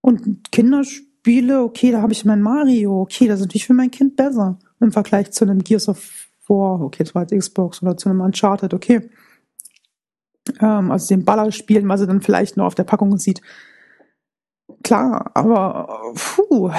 Und 0.00 0.52
Kinderspiele 0.52 1.06
Spiele, 1.26 1.64
okay, 1.64 1.90
da 1.90 2.02
habe 2.02 2.12
ich 2.12 2.24
mein 2.24 2.40
Mario, 2.40 3.00
okay, 3.00 3.26
das 3.26 3.40
ist 3.40 3.46
natürlich 3.46 3.66
für 3.66 3.74
mein 3.74 3.90
Kind 3.90 4.14
besser 4.14 4.60
im 4.78 4.92
Vergleich 4.92 5.32
zu 5.32 5.44
einem 5.44 5.58
Gears 5.58 5.88
of 5.88 6.28
War, 6.46 6.80
okay, 6.80 7.02
das 7.02 7.16
war 7.16 7.22
jetzt 7.22 7.36
Xbox 7.36 7.82
oder 7.82 7.96
zu 7.96 8.08
einem 8.08 8.20
Uncharted, 8.20 8.72
okay. 8.72 9.10
Ähm, 10.60 10.92
also 10.92 11.08
den 11.08 11.24
Ballerspielen, 11.24 11.88
was 11.88 12.00
er 12.00 12.06
dann 12.06 12.22
vielleicht 12.22 12.56
nur 12.56 12.64
auf 12.64 12.76
der 12.76 12.84
Packung 12.84 13.18
sieht. 13.18 13.40
Klar, 14.84 15.32
aber 15.34 16.14
puh. 16.14 16.70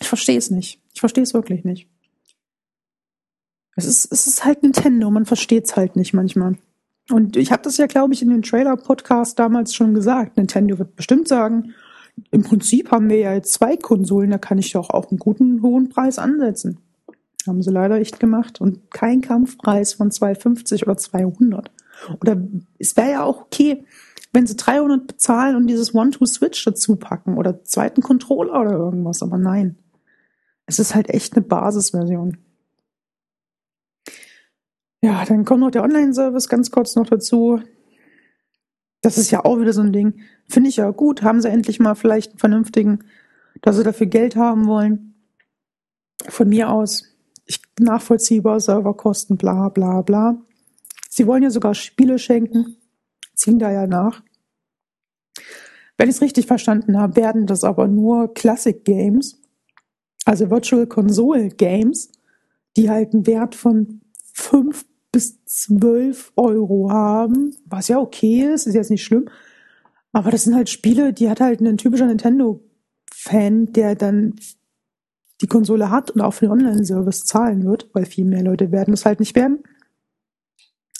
Ich 0.00 0.08
verstehe 0.08 0.38
es 0.38 0.50
nicht. 0.50 0.82
Ich 0.94 0.98
verstehe 0.98 1.22
es 1.22 1.32
wirklich 1.32 1.62
nicht. 1.62 1.88
Es 3.76 3.84
ist, 3.84 4.10
es 4.10 4.26
ist 4.26 4.44
halt 4.44 4.62
Nintendo, 4.62 5.10
man 5.10 5.26
versteht 5.26 5.66
es 5.66 5.76
halt 5.76 5.96
nicht 5.96 6.14
manchmal. 6.14 6.56
Und 7.10 7.36
ich 7.36 7.52
habe 7.52 7.62
das 7.62 7.76
ja, 7.76 7.86
glaube 7.86 8.14
ich, 8.14 8.22
in 8.22 8.30
dem 8.30 8.42
Trailer-Podcast 8.42 9.38
damals 9.38 9.74
schon 9.74 9.94
gesagt. 9.94 10.36
Nintendo 10.36 10.78
wird 10.78 10.96
bestimmt 10.96 11.28
sagen, 11.28 11.74
im 12.30 12.42
Prinzip 12.42 12.90
haben 12.90 13.08
wir 13.10 13.18
ja 13.18 13.34
jetzt 13.34 13.52
zwei 13.52 13.76
Konsolen, 13.76 14.30
da 14.30 14.38
kann 14.38 14.58
ich 14.58 14.72
doch 14.72 14.90
auch 14.90 15.10
einen 15.10 15.18
guten 15.18 15.62
hohen 15.62 15.90
Preis 15.90 16.18
ansetzen. 16.18 16.78
Haben 17.46 17.62
sie 17.62 17.70
leider 17.70 17.96
echt 17.96 18.18
gemacht 18.18 18.60
und 18.60 18.90
kein 18.90 19.20
Kampfpreis 19.20 19.92
von 19.92 20.10
250 20.10 20.84
oder 20.84 20.96
200. 20.96 21.70
Oder 22.20 22.42
es 22.78 22.96
wäre 22.96 23.10
ja 23.10 23.22
auch 23.22 23.42
okay, 23.42 23.84
wenn 24.32 24.46
sie 24.46 24.56
300 24.56 25.06
bezahlen 25.06 25.54
und 25.54 25.66
dieses 25.66 25.94
One-Two-Switch 25.94 26.64
dazu 26.64 26.96
packen 26.96 27.36
oder 27.36 27.62
zweiten 27.62 28.02
Controller 28.02 28.60
oder 28.60 28.72
irgendwas, 28.72 29.22
aber 29.22 29.38
nein. 29.38 29.76
Es 30.66 30.78
ist 30.78 30.94
halt 30.94 31.08
echt 31.10 31.36
eine 31.36 31.44
Basisversion. 31.44 32.38
Ja, 35.02 35.24
dann 35.24 35.44
kommt 35.44 35.60
noch 35.60 35.70
der 35.70 35.82
Online-Service 35.82 36.48
ganz 36.48 36.70
kurz 36.70 36.96
noch 36.96 37.06
dazu. 37.06 37.60
Das 39.02 39.18
ist 39.18 39.30
ja 39.30 39.44
auch 39.44 39.60
wieder 39.60 39.72
so 39.72 39.82
ein 39.82 39.92
Ding. 39.92 40.20
Finde 40.48 40.68
ich 40.68 40.76
ja 40.76 40.90
gut. 40.90 41.22
Haben 41.22 41.40
sie 41.40 41.48
endlich 41.48 41.78
mal 41.78 41.94
vielleicht 41.94 42.32
einen 42.32 42.38
vernünftigen, 42.38 43.04
dass 43.62 43.76
sie 43.76 43.84
dafür 43.84 44.06
Geld 44.06 44.36
haben 44.36 44.66
wollen. 44.66 45.14
Von 46.28 46.48
mir 46.48 46.70
aus. 46.70 47.14
Ich, 47.44 47.60
nachvollziehbar, 47.78 48.58
Serverkosten, 48.58 49.36
bla, 49.36 49.68
bla, 49.68 50.02
bla. 50.02 50.42
Sie 51.08 51.26
wollen 51.26 51.42
ja 51.42 51.50
sogar 51.50 51.74
Spiele 51.74 52.18
schenken. 52.18 52.76
Ziehen 53.34 53.58
da 53.58 53.70
ja 53.70 53.86
nach. 53.86 54.22
Wenn 55.96 56.08
ich 56.08 56.16
es 56.16 56.22
richtig 56.22 56.46
verstanden 56.46 56.98
habe, 56.98 57.16
werden 57.16 57.46
das 57.46 57.64
aber 57.64 57.88
nur 57.88 58.34
Classic 58.34 58.84
Games, 58.84 59.40
also 60.24 60.50
Virtual 60.50 60.86
Console 60.86 61.48
Games, 61.48 62.10
die 62.76 62.90
halt 62.90 63.14
einen 63.14 63.26
Wert 63.26 63.54
von 63.54 64.02
fünf 64.36 64.84
bis 65.12 65.42
12 65.46 66.32
Euro 66.36 66.90
haben, 66.90 67.56
was 67.64 67.88
ja 67.88 67.98
okay 67.98 68.42
ist, 68.42 68.66
ist 68.66 68.74
jetzt 68.74 68.90
nicht 68.90 69.02
schlimm. 69.02 69.30
Aber 70.12 70.30
das 70.30 70.44
sind 70.44 70.54
halt 70.54 70.68
Spiele, 70.68 71.14
die 71.14 71.30
hat 71.30 71.40
halt 71.40 71.60
ein 71.60 71.78
typischer 71.78 72.06
Nintendo-Fan, 72.06 73.72
der 73.72 73.94
dann 73.94 74.34
die 75.40 75.46
Konsole 75.46 75.90
hat 75.90 76.10
und 76.10 76.20
auch 76.20 76.34
für 76.34 76.46
den 76.46 76.52
Online-Service 76.52 77.24
zahlen 77.24 77.64
wird, 77.64 77.88
weil 77.94 78.04
viel 78.04 78.26
mehr 78.26 78.42
Leute 78.42 78.72
werden 78.72 78.92
es 78.92 79.06
halt 79.06 79.20
nicht 79.20 79.34
werden. 79.34 79.62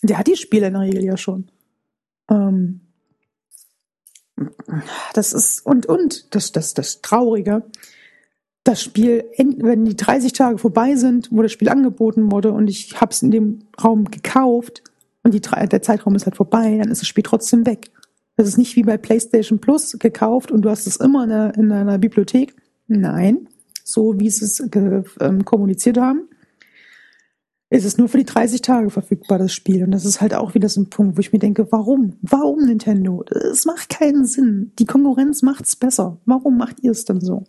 Der 0.03 0.19
hat 0.19 0.27
die 0.27 0.37
Spiele 0.37 0.69
in 0.69 0.73
der 0.73 0.83
Regel 0.83 1.05
ja 1.05 1.19
schon. 1.19 1.51
Ähm, 2.31 2.81
das 5.13 5.35
ist, 5.35 5.61
und, 5.65 5.87
und, 5.87 6.35
das, 6.35 6.53
das, 6.53 6.73
das 6.73 7.03
Traurige, 7.03 7.65
das 8.67 8.83
Spiel, 8.83 9.25
wenn 9.39 9.85
die 9.85 9.95
30 9.95 10.33
Tage 10.33 10.59
vorbei 10.59 10.97
sind, 10.97 11.29
wo 11.31 11.41
das 11.41 11.53
Spiel 11.53 11.69
angeboten 11.69 12.33
wurde 12.33 12.51
und 12.51 12.69
ich 12.69 13.01
habe 13.01 13.13
es 13.13 13.23
in 13.23 13.31
dem 13.31 13.61
Raum 13.83 14.07
gekauft 14.07 14.83
und 15.23 15.35
die, 15.35 15.41
der 15.41 15.83
Zeitraum 15.83 16.17
ist 16.17 16.27
halt 16.27 16.37
vorbei, 16.37 16.77
dann 16.79 16.91
ist 16.91 17.01
das 17.01 17.07
Spiel 17.07 17.23
trotzdem 17.23 17.65
weg. 17.65 17.93
Das 18.37 18.49
ist 18.49 18.59
nicht 18.59 18.75
wie 18.75 18.83
bei 18.83 18.97
PlayStation 18.97 19.61
Plus 19.61 19.97
gekauft 20.01 20.51
und 20.51 20.63
du 20.63 20.71
hast 20.71 20.89
es 20.89 20.97
immer 20.97 21.25
in, 21.25 21.31
der, 21.31 21.55
in 21.55 21.69
deiner 21.69 21.99
Bibliothek. 21.99 22.57
Nein, 22.89 23.49
so 23.85 24.19
wie 24.19 24.31
sie 24.31 24.45
es 24.45 24.61
ähm, 25.21 25.45
kommuniziert 25.45 25.99
haben, 25.99 26.29
ist 27.71 27.85
es 27.85 27.99
nur 27.99 28.09
für 28.09 28.19
die 28.19 28.25
30 28.25 28.63
Tage 28.63 28.91
verfügbar, 28.91 29.39
das 29.39 29.53
Spiel. 29.53 29.85
Und 29.85 29.93
das 29.93 30.05
ist 30.05 30.21
halt 30.21 30.35
auch 30.35 30.55
wieder 30.55 30.69
so 30.69 30.81
ein 30.81 30.91
Punkt, 30.91 31.17
wo 31.17 31.21
ich 31.21 31.33
mir 31.33 31.39
denke, 31.39 31.69
warum? 31.71 32.17
Warum 32.23 32.67
Nintendo? 32.67 33.25
Es 33.31 33.65
macht 33.65 33.91
keinen 33.91 34.25
Sinn. 34.25 34.73
Die 34.81 34.87
Konkurrenz 34.87 35.43
macht's 35.43 35.77
besser. 35.77 36.19
Warum 36.27 36.57
macht 36.59 36.83
ihr 36.83 36.91
es 36.91 37.05
denn 37.05 37.21
so? 37.21 37.45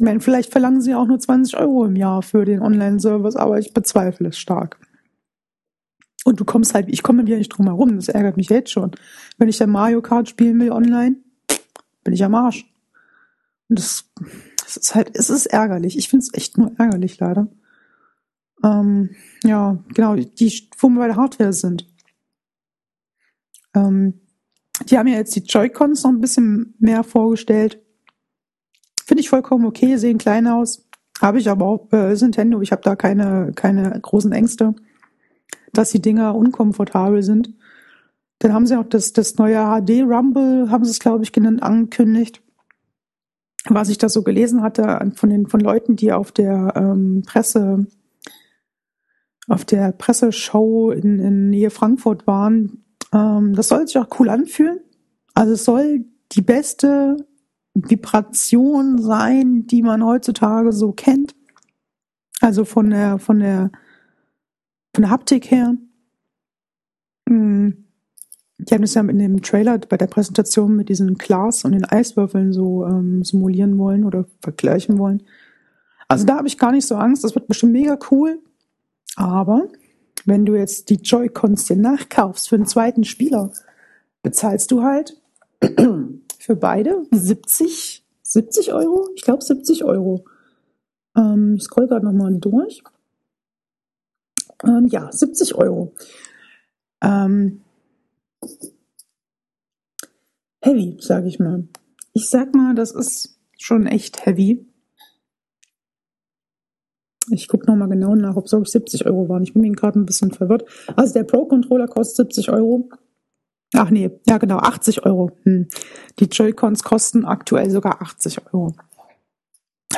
Ich 0.00 0.04
meine, 0.04 0.20
vielleicht 0.20 0.50
verlangen 0.50 0.80
sie 0.80 0.94
auch 0.94 1.04
nur 1.04 1.18
20 1.18 1.58
Euro 1.58 1.84
im 1.84 1.94
Jahr 1.94 2.22
für 2.22 2.46
den 2.46 2.62
Online-Service, 2.62 3.36
aber 3.36 3.58
ich 3.58 3.74
bezweifle 3.74 4.28
es 4.28 4.38
stark. 4.38 4.78
Und 6.24 6.40
du 6.40 6.46
kommst 6.46 6.72
halt, 6.72 6.88
ich 6.88 7.02
komme 7.02 7.26
wieder 7.26 7.36
nicht 7.36 7.50
drum 7.50 7.66
herum, 7.66 7.96
das 7.96 8.08
ärgert 8.08 8.38
mich 8.38 8.48
jetzt 8.48 8.70
schon. 8.70 8.92
Wenn 9.36 9.50
ich 9.50 9.58
dann 9.58 9.68
Mario 9.68 10.00
Kart 10.00 10.26
spielen 10.26 10.58
will 10.58 10.72
online, 10.72 11.16
bin 12.02 12.14
ich 12.14 12.24
am 12.24 12.34
Arsch. 12.34 12.64
Und 13.68 13.78
das, 13.78 14.10
das 14.64 14.78
ist 14.78 14.94
halt, 14.94 15.10
es 15.12 15.28
ist 15.28 15.44
ärgerlich. 15.44 15.98
Ich 15.98 16.08
finde 16.08 16.24
es 16.24 16.32
echt 16.32 16.56
nur 16.56 16.72
ärgerlich, 16.78 17.20
leider. 17.20 17.48
Ähm, 18.64 19.10
ja, 19.44 19.84
genau, 19.92 20.16
die, 20.16 20.70
wo 20.78 20.88
wir 20.88 21.00
bei 21.00 21.08
der 21.08 21.16
Hardware 21.16 21.52
sind. 21.52 21.86
Ähm, 23.74 24.18
die 24.86 24.96
haben 24.96 25.08
ja 25.08 25.18
jetzt 25.18 25.36
die 25.36 25.44
Joy-Cons 25.44 26.04
noch 26.04 26.10
ein 26.10 26.22
bisschen 26.22 26.72
mehr 26.78 27.04
vorgestellt. 27.04 27.82
Finde 29.10 29.22
ich 29.22 29.28
vollkommen 29.28 29.66
okay, 29.66 29.96
sehen 29.96 30.18
klein 30.18 30.46
aus. 30.46 30.86
Habe 31.20 31.40
ich 31.40 31.50
aber 31.50 31.66
auch 31.66 31.88
äh, 31.90 32.14
Nintendo. 32.14 32.60
Ich 32.60 32.70
habe 32.70 32.82
da 32.82 32.94
keine, 32.94 33.50
keine 33.56 33.98
großen 34.00 34.30
Ängste, 34.30 34.76
dass 35.72 35.90
die 35.90 36.00
Dinger 36.00 36.36
unkomfortabel 36.36 37.24
sind. 37.24 37.52
Dann 38.38 38.52
haben 38.54 38.68
sie 38.68 38.78
auch 38.78 38.84
das, 38.84 39.12
das 39.12 39.34
neue 39.34 39.56
HD 39.56 40.02
Rumble, 40.02 40.70
haben 40.70 40.84
sie 40.84 40.92
es, 40.92 41.00
glaube 41.00 41.24
ich, 41.24 41.32
genannt, 41.32 41.60
angekündigt. 41.60 42.40
Was 43.68 43.88
ich 43.88 43.98
da 43.98 44.08
so 44.08 44.22
gelesen 44.22 44.62
hatte 44.62 45.10
von 45.16 45.28
den 45.28 45.48
von 45.48 45.58
Leuten, 45.58 45.96
die 45.96 46.12
auf 46.12 46.30
der 46.30 46.74
ähm, 46.76 47.24
Presse, 47.26 47.88
auf 49.48 49.64
der 49.64 49.90
Presseshow 49.90 50.92
in, 50.92 51.18
in 51.18 51.50
Nähe 51.50 51.70
Frankfurt 51.70 52.28
waren, 52.28 52.84
ähm, 53.12 53.54
das 53.56 53.66
soll 53.66 53.88
sich 53.88 53.98
auch 53.98 54.20
cool 54.20 54.28
anfühlen. 54.28 54.78
Also 55.34 55.54
es 55.54 55.64
soll 55.64 56.04
die 56.30 56.42
beste 56.42 57.16
Vibration 57.88 58.98
sein, 58.98 59.66
die 59.66 59.82
man 59.82 60.04
heutzutage 60.04 60.72
so 60.72 60.92
kennt. 60.92 61.34
Also 62.40 62.64
von 62.64 62.90
der, 62.90 63.18
von 63.18 63.38
der, 63.38 63.70
von 64.94 65.02
der 65.02 65.10
Haptik 65.10 65.50
her. 65.50 65.76
Hm. 67.28 67.84
Die 68.58 68.74
haben 68.74 68.82
das 68.82 68.94
ja 68.94 69.00
in 69.00 69.18
dem 69.18 69.40
Trailer 69.40 69.78
bei 69.78 69.96
der 69.96 70.06
Präsentation 70.06 70.76
mit 70.76 70.90
diesen 70.90 71.16
Glas 71.16 71.64
und 71.64 71.72
den 71.72 71.84
Eiswürfeln 71.84 72.52
so 72.52 72.84
ähm, 72.84 73.24
simulieren 73.24 73.78
wollen 73.78 74.04
oder 74.04 74.26
vergleichen 74.42 74.98
wollen. 74.98 75.22
Also 76.08 76.26
da 76.26 76.36
habe 76.36 76.48
ich 76.48 76.58
gar 76.58 76.72
nicht 76.72 76.86
so 76.86 76.96
Angst. 76.96 77.24
Das 77.24 77.34
wird 77.34 77.48
bestimmt 77.48 77.72
mega 77.72 77.98
cool. 78.10 78.38
Aber 79.16 79.68
wenn 80.26 80.44
du 80.44 80.56
jetzt 80.56 80.90
die 80.90 80.96
Joy-Cons 80.96 81.66
dir 81.66 81.76
nachkaufst 81.76 82.48
für 82.48 82.56
einen 82.56 82.66
zweiten 82.66 83.04
Spieler, 83.04 83.50
bezahlst 84.22 84.70
du 84.70 84.82
halt 84.82 85.16
für 86.40 86.56
beide 86.56 87.06
70, 87.10 88.04
70 88.22 88.72
Euro? 88.72 89.08
Ich 89.14 89.22
glaube 89.22 89.44
70 89.44 89.84
Euro. 89.84 90.24
Ähm, 91.16 91.56
ich 91.56 91.64
scroll 91.64 91.86
gerade 91.86 92.06
nochmal 92.06 92.34
durch. 92.38 92.82
Ähm, 94.64 94.86
ja, 94.90 95.12
70 95.12 95.54
Euro. 95.54 95.92
Ähm, 97.02 97.60
heavy, 100.62 100.96
sage 101.00 101.28
ich 101.28 101.38
mal. 101.38 101.68
Ich 102.14 102.28
sag 102.30 102.54
mal, 102.54 102.74
das 102.74 102.92
ist 102.92 103.38
schon 103.58 103.86
echt 103.86 104.24
heavy. 104.24 104.66
Ich 107.30 107.48
gucke 107.48 107.66
nochmal 107.66 107.88
genau 107.88 108.14
nach, 108.14 108.36
ob 108.36 108.46
es 108.46 108.70
70 108.72 109.06
Euro 109.06 109.28
waren. 109.28 109.42
Ich 109.42 109.52
bin 109.52 109.72
gerade 109.74 110.00
ein 110.00 110.06
bisschen 110.06 110.30
verwirrt. 110.30 110.64
Also 110.96 111.12
der 111.12 111.24
Pro-Controller 111.24 111.86
kostet 111.86 112.32
70 112.32 112.50
Euro. 112.50 112.88
Ach 113.74 113.90
nee, 113.90 114.10
ja 114.26 114.38
genau, 114.38 114.58
80 114.58 115.04
Euro. 115.06 115.30
Hm. 115.44 115.68
Die 116.18 116.24
Joy-Cons 116.24 116.82
kosten 116.82 117.24
aktuell 117.24 117.70
sogar 117.70 118.02
80 118.02 118.46
Euro. 118.52 118.74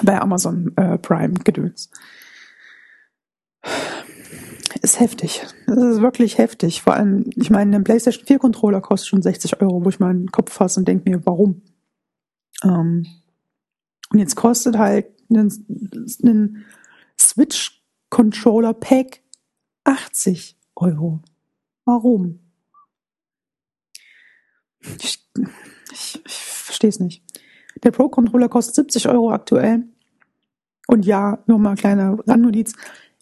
Bei 0.02 0.20
Amazon 0.20 0.72
äh, 0.76 0.98
Prime 0.98 1.34
Gedöns. 1.34 1.90
Ist 4.80 5.00
heftig. 5.00 5.46
Das 5.66 5.76
ist 5.78 6.02
wirklich 6.02 6.38
heftig. 6.38 6.82
Vor 6.82 6.94
allem, 6.94 7.30
ich 7.36 7.50
meine, 7.50 7.76
ein 7.76 7.84
PlayStation 7.84 8.26
4 8.26 8.38
Controller 8.38 8.80
kostet 8.80 9.08
schon 9.08 9.22
60 9.22 9.60
Euro, 9.60 9.84
wo 9.84 9.88
ich 9.88 10.00
meinen 10.00 10.30
Kopf 10.30 10.52
fasse 10.52 10.80
und 10.80 10.88
denke 10.88 11.08
mir, 11.08 11.24
warum? 11.24 11.62
Ähm, 12.64 13.06
und 14.10 14.18
jetzt 14.18 14.34
kostet 14.34 14.76
halt 14.76 15.06
ein, 15.30 16.64
Switch 17.18 17.82
Controller 18.10 18.74
Pack 18.74 19.20
80 19.84 20.58
Euro. 20.76 21.20
Warum? 21.84 22.40
Ich, 25.02 25.24
ich, 25.92 26.22
ich 26.24 26.34
verstehe 26.34 26.90
es 26.90 27.00
nicht. 27.00 27.22
Der 27.82 27.90
Pro-Controller 27.90 28.48
kostet 28.48 28.74
70 28.74 29.08
Euro 29.08 29.32
aktuell. 29.32 29.84
Und 30.86 31.06
ja, 31.06 31.42
nur 31.46 31.58
mal 31.58 31.70
ein 31.70 31.76
kleiner 31.76 32.18
Randnotiz. 32.26 32.74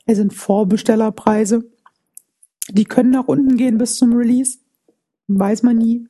Es 0.07 0.17
sind 0.17 0.35
Vorbestellerpreise. 0.35 1.65
Die 2.69 2.85
können 2.85 3.11
nach 3.11 3.29
unten 3.29 3.57
gehen 3.57 3.79
bis 3.79 3.97
zum 3.97 4.13
Release. 4.13 4.59
Weiß 5.29 5.63
man 5.63 5.79
nie. 5.79 6.09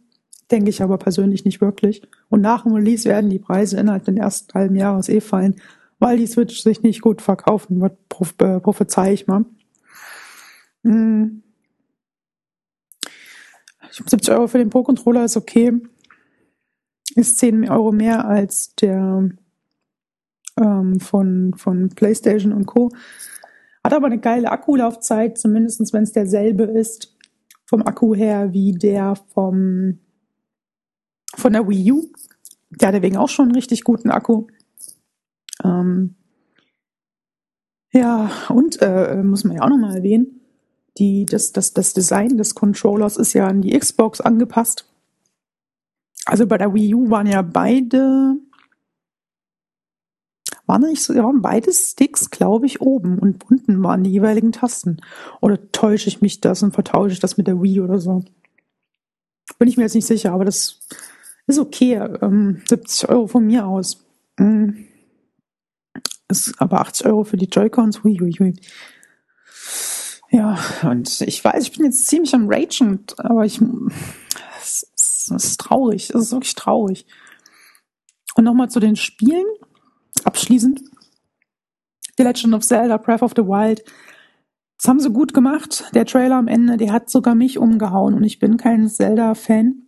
Denke 0.50 0.70
ich 0.70 0.82
aber 0.82 0.98
persönlich 0.98 1.44
nicht 1.44 1.60
wirklich. 1.60 2.02
Und 2.28 2.40
nach 2.40 2.62
dem 2.62 2.72
Release 2.72 3.08
werden 3.08 3.30
die 3.30 3.38
Preise 3.38 3.78
innerhalb 3.78 4.04
des 4.04 4.16
ersten 4.16 4.54
halben 4.54 4.74
Jahres 4.74 5.08
eh 5.08 5.20
fallen, 5.20 5.56
weil 5.98 6.16
die 6.16 6.26
Switch 6.26 6.62
sich 6.62 6.82
nicht 6.82 7.02
gut 7.02 7.22
verkaufen 7.22 7.80
wird, 7.80 7.98
äh, 8.38 8.60
prophezei 8.60 9.12
ich 9.12 9.26
mal. 9.26 9.44
Hm. 10.82 11.42
70 13.90 14.30
Euro 14.30 14.46
für 14.46 14.58
den 14.58 14.70
Pro-Controller 14.70 15.24
ist 15.24 15.36
okay. 15.36 15.72
Ist 17.14 17.38
10 17.38 17.68
Euro 17.68 17.92
mehr 17.92 18.24
als 18.26 18.74
der 18.76 19.28
ähm, 20.58 21.00
von, 21.00 21.54
von 21.56 21.88
PlayStation 21.90 22.52
und 22.52 22.66
Co. 22.66 22.90
Hat 23.82 23.92
aber 23.92 24.06
eine 24.06 24.20
geile 24.20 24.50
Akkulaufzeit, 24.50 25.38
zumindest 25.38 25.92
wenn 25.92 26.02
es 26.02 26.12
derselbe 26.12 26.64
ist 26.64 27.16
vom 27.64 27.82
Akku 27.82 28.14
her 28.14 28.52
wie 28.52 28.72
der 28.72 29.16
vom 29.32 29.98
von 31.36 31.52
der 31.52 31.68
Wii 31.68 31.92
U. 31.92 32.12
Der 32.70 32.88
hat 32.88 32.94
deswegen 32.94 33.16
auch 33.16 33.28
schon 33.28 33.46
einen 33.46 33.54
richtig 33.54 33.84
guten 33.84 34.10
Akku. 34.10 34.46
Ähm, 35.64 36.16
ja, 37.92 38.30
und 38.48 38.80
äh, 38.82 39.22
muss 39.22 39.44
man 39.44 39.56
ja 39.56 39.62
auch 39.62 39.68
nochmal 39.68 39.96
erwähnen, 39.96 40.39
die, 41.00 41.26
das, 41.26 41.52
das, 41.52 41.72
das 41.72 41.94
Design 41.94 42.36
des 42.36 42.54
Controllers 42.54 43.16
ist 43.16 43.32
ja 43.32 43.48
an 43.48 43.62
die 43.62 43.76
Xbox 43.76 44.20
angepasst. 44.20 44.86
Also 46.26 46.46
bei 46.46 46.58
der 46.58 46.74
Wii 46.74 46.94
U 46.94 47.10
waren 47.10 47.26
ja 47.26 47.42
beide, 47.42 48.36
waren 50.66 50.82
nicht 50.82 51.02
so, 51.02 51.14
ja, 51.14 51.28
beide 51.34 51.72
Sticks, 51.72 52.30
glaube 52.30 52.66
ich, 52.66 52.80
oben 52.80 53.18
und 53.18 53.50
unten 53.50 53.82
waren 53.82 54.04
die 54.04 54.10
jeweiligen 54.10 54.52
Tasten. 54.52 54.98
Oder 55.40 55.72
täusche 55.72 56.08
ich 56.08 56.20
mich 56.20 56.40
das 56.40 56.62
und 56.62 56.72
vertausche 56.72 57.14
ich 57.14 57.20
das 57.20 57.38
mit 57.38 57.46
der 57.46 57.60
Wii 57.62 57.80
oder 57.80 57.98
so? 57.98 58.22
Bin 59.58 59.68
ich 59.68 59.76
mir 59.76 59.84
jetzt 59.84 59.94
nicht 59.94 60.06
sicher, 60.06 60.32
aber 60.32 60.44
das 60.44 60.80
ist 61.46 61.58
okay. 61.58 61.94
Ähm, 62.20 62.62
70 62.68 63.08
Euro 63.08 63.26
von 63.26 63.46
mir 63.46 63.66
aus. 63.66 64.04
Mhm. 64.38 64.86
Ist 66.28 66.60
aber 66.60 66.80
80 66.80 67.06
Euro 67.06 67.24
für 67.24 67.36
die 67.36 67.48
Joy-Cons. 67.48 68.04
Hui, 68.04 68.18
hui, 68.18 68.32
hui. 68.38 68.54
Ja, 70.30 70.56
und 70.84 71.20
ich 71.22 71.44
weiß, 71.44 71.64
ich 71.64 71.76
bin 71.76 71.86
jetzt 71.86 72.06
ziemlich 72.06 72.34
am 72.34 72.48
Ragen, 72.48 73.04
aber 73.16 73.44
ich, 73.44 73.60
es, 74.60 74.86
es, 74.94 75.30
es 75.34 75.44
ist 75.44 75.60
traurig, 75.60 76.10
es 76.10 76.22
ist 76.22 76.32
wirklich 76.32 76.54
traurig. 76.54 77.04
Und 78.36 78.44
nochmal 78.44 78.70
zu 78.70 78.78
den 78.78 78.94
Spielen, 78.94 79.46
abschließend. 80.24 80.82
The 82.16 82.22
Legend 82.22 82.54
of 82.54 82.62
Zelda, 82.62 82.96
Breath 82.96 83.22
of 83.22 83.32
the 83.34 83.42
Wild. 83.42 83.82
Das 84.78 84.88
haben 84.88 85.00
sie 85.00 85.10
gut 85.10 85.34
gemacht. 85.34 85.90
Der 85.94 86.06
Trailer 86.06 86.36
am 86.36 86.48
Ende, 86.48 86.76
der 86.76 86.92
hat 86.92 87.10
sogar 87.10 87.34
mich 87.34 87.58
umgehauen 87.58 88.14
und 88.14 88.22
ich 88.22 88.38
bin 88.38 88.56
kein 88.56 88.88
Zelda-Fan. 88.88 89.82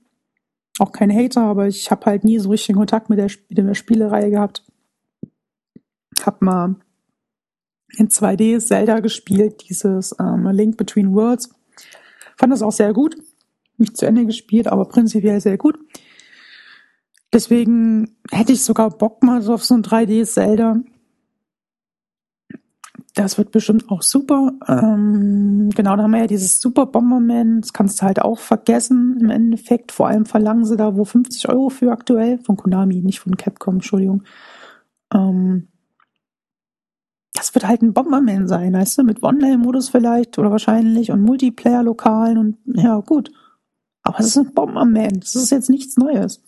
Auch 0.78 0.90
kein 0.90 1.12
Hater, 1.12 1.42
aber 1.42 1.68
ich 1.68 1.90
habe 1.90 2.07
halt 2.07 2.24
nie 2.24 2.38
so 2.38 2.50
richtig 2.50 2.74
Kontakt 2.74 3.11
mit 3.11 3.18
der, 3.18 3.31
mit 3.48 3.59
der 3.59 3.74
Spielereihe 3.74 4.31
gehabt. 4.31 4.64
Hab 6.24 6.42
mal 6.42 6.76
in 7.96 8.09
2D 8.09 8.59
Zelda 8.61 9.00
gespielt, 9.00 9.64
dieses 9.68 10.14
ähm, 10.18 10.48
Link 10.48 10.76
Between 10.76 11.14
Worlds. 11.14 11.50
Fand 12.37 12.52
das 12.52 12.62
auch 12.62 12.72
sehr 12.72 12.92
gut. 12.92 13.16
Nicht 13.78 13.96
zu 13.96 14.07
Ende 14.07 14.26
gespielt, 14.26 14.68
aber 14.68 14.87
prinzipiell 14.87 15.40
sehr 15.40 15.59
gut. 15.59 15.78
Deswegen 17.33 18.16
hätte 18.31 18.52
ich 18.52 18.62
sogar 18.62 18.90
Bock 18.90 19.22
mal 19.22 19.40
so 19.42 19.55
auf 19.55 19.64
so 19.64 19.74
ein 19.74 19.83
3D-Zelda. 19.83 20.81
Das 23.14 23.37
wird 23.37 23.50
bestimmt 23.50 23.90
auch 23.90 24.02
super. 24.02 24.52
Ähm, 24.68 25.70
genau, 25.74 25.96
da 25.96 26.02
haben 26.02 26.12
wir 26.12 26.20
ja 26.20 26.26
dieses 26.26 26.61
Super 26.61 26.87
Bomberman. 26.87 27.61
Das 27.61 27.72
kannst 27.72 28.00
du 28.00 28.07
halt 28.07 28.22
auch 28.22 28.38
vergessen 28.38 29.18
im 29.20 29.31
Endeffekt. 29.31 29.92
Vor 29.92 30.09
allem 30.09 30.24
verlangen 30.24 30.64
sie 30.64 30.76
da 30.76 30.96
wo 30.96 31.05
50 31.05 31.48
Euro 31.48 31.68
für 31.68 31.92
aktuell. 31.92 32.38
Von 32.38 32.57
Konami, 32.57 33.02
nicht 33.02 33.20
von 33.20 33.37
Capcom, 33.37 33.76
Entschuldigung. 33.76 34.22
Ähm, 35.12 35.68
das 37.33 37.55
wird 37.55 37.66
halt 37.66 37.83
ein 37.83 37.95
Bomberman 37.95 38.47
sein, 38.47 38.75
weißt 38.75 38.99
du, 38.99 39.05
mit 39.05 39.23
Online-Modus 39.23 39.88
vielleicht 39.88 40.38
oder 40.38 40.51
wahrscheinlich 40.51 41.11
und 41.11 41.23
Multiplayer-Lokalen 41.23 42.38
und 42.38 42.59
ja, 42.66 42.99
gut. 42.99 43.31
Aber 44.03 44.21
es 44.21 44.27
ist 44.27 44.37
ein 44.37 44.53
Bomberman. 44.53 45.21
Das 45.21 45.35
ist 45.35 45.51
jetzt 45.51 45.71
nichts 45.71 45.97
Neues. 45.97 46.42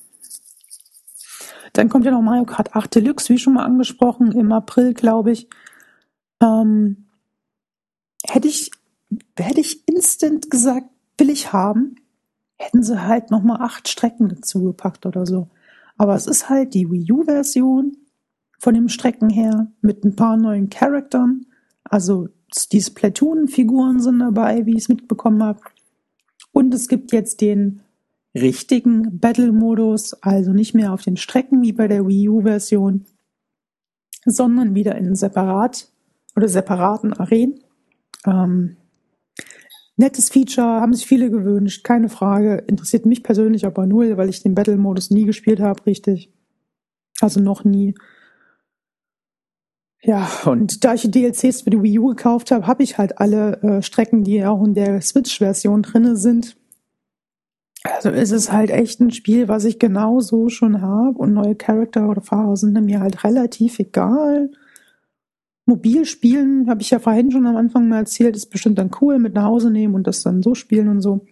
Dann 1.73 1.89
kommt 1.89 2.05
ja 2.05 2.11
noch 2.11 2.23
Mario 2.23 2.45
Kart 2.45 2.75
8 2.77 2.95
Deluxe, 2.95 3.33
wie 3.33 3.39
schon 3.39 3.55
mal 3.55 3.65
angesprochen, 3.65 4.33
im 4.33 4.53
April, 4.53 4.95
glaube 4.95 5.33
ich. 5.33 5.49
Ähm, 6.41 7.07
hätte 8.25 8.49
ich, 8.49 8.71
hätte 9.37 9.61
ich 9.61 9.89
instant 9.89 10.51
gesagt, 10.51 10.87
will 11.19 11.31
ich 11.31 11.53
haben, 11.53 11.97
hätten 12.57 12.83
sie 12.83 13.03
halt 13.03 13.31
nochmal 13.31 13.61
acht 13.61 13.89
Strecken 13.89 14.29
dazu 14.29 14.63
gepackt 14.63 15.07
oder 15.07 15.27
so. 15.27 15.49
Aber 15.97 16.15
es 16.15 16.27
ist 16.27 16.49
halt 16.49 16.75
die 16.75 16.91
Wii 16.91 17.11
U-Version 17.11 17.97
von 18.65 18.73
den 18.73 18.89
Strecken 18.89 19.29
her 19.29 19.71
mit 19.83 20.07
ein 20.07 20.17
paar 20.17 20.39
neuen 20.39 20.71
Charaktern. 20.71 21.45
Also 21.85 22.31
die 22.73 22.81
Splatoon-Figuren 22.81 24.01
sind 24.01 24.21
dabei, 24.21 24.65
wie 24.65 24.71
ich 24.73 24.85
es 24.85 24.89
mitbekommen 24.89 25.43
habe. 25.43 25.61
Und 26.51 26.73
es 26.73 26.89
gibt 26.89 27.13
jetzt 27.13 27.43
den 27.43 27.83
richtigen 28.35 29.19
Battle-Modus, 29.21 30.15
also 30.23 30.53
nicht 30.53 30.75
mehr 30.75 30.95
auf 30.95 31.03
den 31.03 31.19
Strecken 31.19 31.61
wie 31.61 31.73
bei 31.73 31.89
der 31.89 32.09
Wii 32.09 32.31
U-Version, 32.31 33.05
sondern 34.25 34.75
wieder 34.75 34.95
in 34.95 35.15
separat 35.15 35.93
oder 36.35 36.49
separaten 36.49 37.13
Arenen. 37.13 37.61
Ähm, 38.25 38.79
nettes 39.97 40.31
Feature, 40.31 40.81
haben 40.81 40.95
sich 40.95 41.05
viele 41.05 41.31
gewünscht, 41.31 41.85
keine 41.85 42.09
Frage. 42.09 42.65
Interessiert 42.67 43.05
mich 43.05 43.23
persönlich 43.23 43.67
aber 43.67 43.87
null, 43.87 44.17
weil 44.17 44.31
ich 44.31 44.43
den 44.43 44.55
Battle-Modus 44.55 45.11
nie 45.11 45.27
gespielt 45.27 45.61
habe, 45.61 45.85
richtig. 45.85 46.33
Also 47.21 47.41
noch 47.41 47.65
nie. 47.65 47.95
Ja, 50.07 50.29
und 50.45 50.85
da 50.85 50.93
ich 50.93 51.01
die 51.03 51.11
DLCs 51.11 51.63
für 51.63 51.71
die 51.71 51.83
Wii 51.83 51.99
U 51.99 52.09
gekauft 52.09 52.51
habe, 52.51 52.67
habe 52.67 52.83
ich 52.83 52.99
halt 52.99 53.19
alle 53.21 53.63
äh, 53.63 53.83
Strecken, 53.83 54.23
die 54.23 54.45
auch 54.45 54.63
in 54.63 54.75
der 54.75 55.01
Switch-Version 55.01 55.83
drinne 55.83 56.17
sind. 56.17 56.57
Also 57.85 58.11
ist 58.11 58.31
es 58.31 58.53
halt 58.53 58.71
echt 58.71 59.01
ein 59.01 59.11
Spiel, 59.13 59.49
was 59.49 59.65
ich 59.65 59.79
genau 59.79 60.21
so 60.21 60.51
schon 60.51 60.83
habe 60.83 61.19
und 61.19 61.33
neue 61.33 61.55
Charakter 61.55 62.09
oder 62.09 62.21
Fahrer 62.21 62.57
sind 62.57 62.79
mir 62.85 63.01
halt 63.01 63.25
relativ 63.25 63.79
egal. 63.79 64.51
Mobil 65.65 66.05
spielen, 66.05 66.69
habe 66.69 66.83
ich 66.83 66.91
ja 66.91 66.99
vorhin 66.99 67.31
schon 67.31 67.47
am 67.47 67.57
Anfang 67.57 67.89
mal 67.89 67.99
erzählt, 67.99 68.37
ist 68.37 68.51
bestimmt 68.51 68.79
dann 68.79 68.91
cool 69.01 69.19
mit 69.19 69.33
nach 69.33 69.45
Hause 69.45 69.71
nehmen 69.71 69.95
und 69.95 70.07
das 70.07 70.23
dann 70.23 70.43
so 70.43 70.55
spielen 70.55 70.89
und 70.89 71.01
so. 71.01 71.27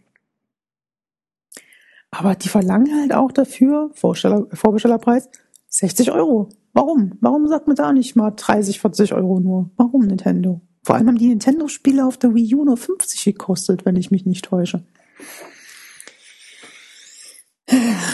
Aber 2.10 2.34
die 2.34 2.48
verlangen 2.48 3.00
halt 3.00 3.12
auch 3.12 3.32
dafür, 3.32 3.90
Vorbestellerpreis, 3.94 5.28
60 5.68 6.12
Euro. 6.12 6.48
Warum? 6.72 7.18
Warum 7.20 7.46
sagt 7.48 7.66
man 7.66 7.76
da 7.76 7.92
nicht 7.92 8.16
mal 8.16 8.30
30, 8.30 8.80
40 8.80 9.12
Euro 9.14 9.40
nur? 9.40 9.70
Warum 9.76 10.06
Nintendo? 10.06 10.60
Vor 10.84 10.96
allem 10.96 11.08
haben 11.08 11.18
die 11.18 11.28
Nintendo-Spiele 11.28 12.04
auf 12.04 12.16
der 12.16 12.34
Wii 12.34 12.54
U 12.56 12.64
nur 12.64 12.76
50 12.76 13.24
gekostet, 13.24 13.84
wenn 13.84 13.96
ich 13.96 14.10
mich 14.10 14.26
nicht 14.26 14.44
täusche. 14.46 14.84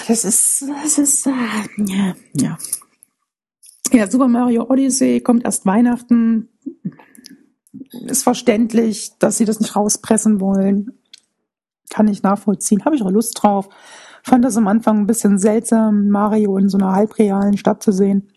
Das 0.07 0.25
ist, 0.25 0.65
das 0.83 0.99
ist, 0.99 1.27
äh, 1.27 1.31
ja, 1.79 2.15
ja. 2.35 2.59
Ja, 3.93 4.11
Super 4.11 4.29
Mario 4.29 4.69
Odyssey 4.69 5.21
kommt 5.21 5.45
erst 5.45 5.65
Weihnachten. 5.65 6.49
Ist 8.07 8.23
verständlich, 8.23 9.13
dass 9.19 9.39
sie 9.39 9.47
das 9.47 9.61
nicht 9.61 9.75
rauspressen 9.75 10.41
wollen. 10.41 10.99
Kann 11.89 12.07
ich 12.07 12.23
nachvollziehen. 12.23 12.85
Habe 12.85 12.97
ich 12.97 13.03
auch 13.03 13.11
Lust 13.11 13.43
drauf. 13.43 13.69
Fand 14.23 14.45
das 14.45 14.59
am 14.59 14.69
Anfang 14.69 14.99
ein 14.99 15.07
bisschen 15.07 15.39
seltsam, 15.39 16.09
Mario 16.09 16.59
in 16.59 16.69
so 16.69 16.77
einer 16.77 16.93
halbrealen 16.93 17.57
Stadt 17.57 17.83
zu 17.83 17.93
sehen. 17.93 18.29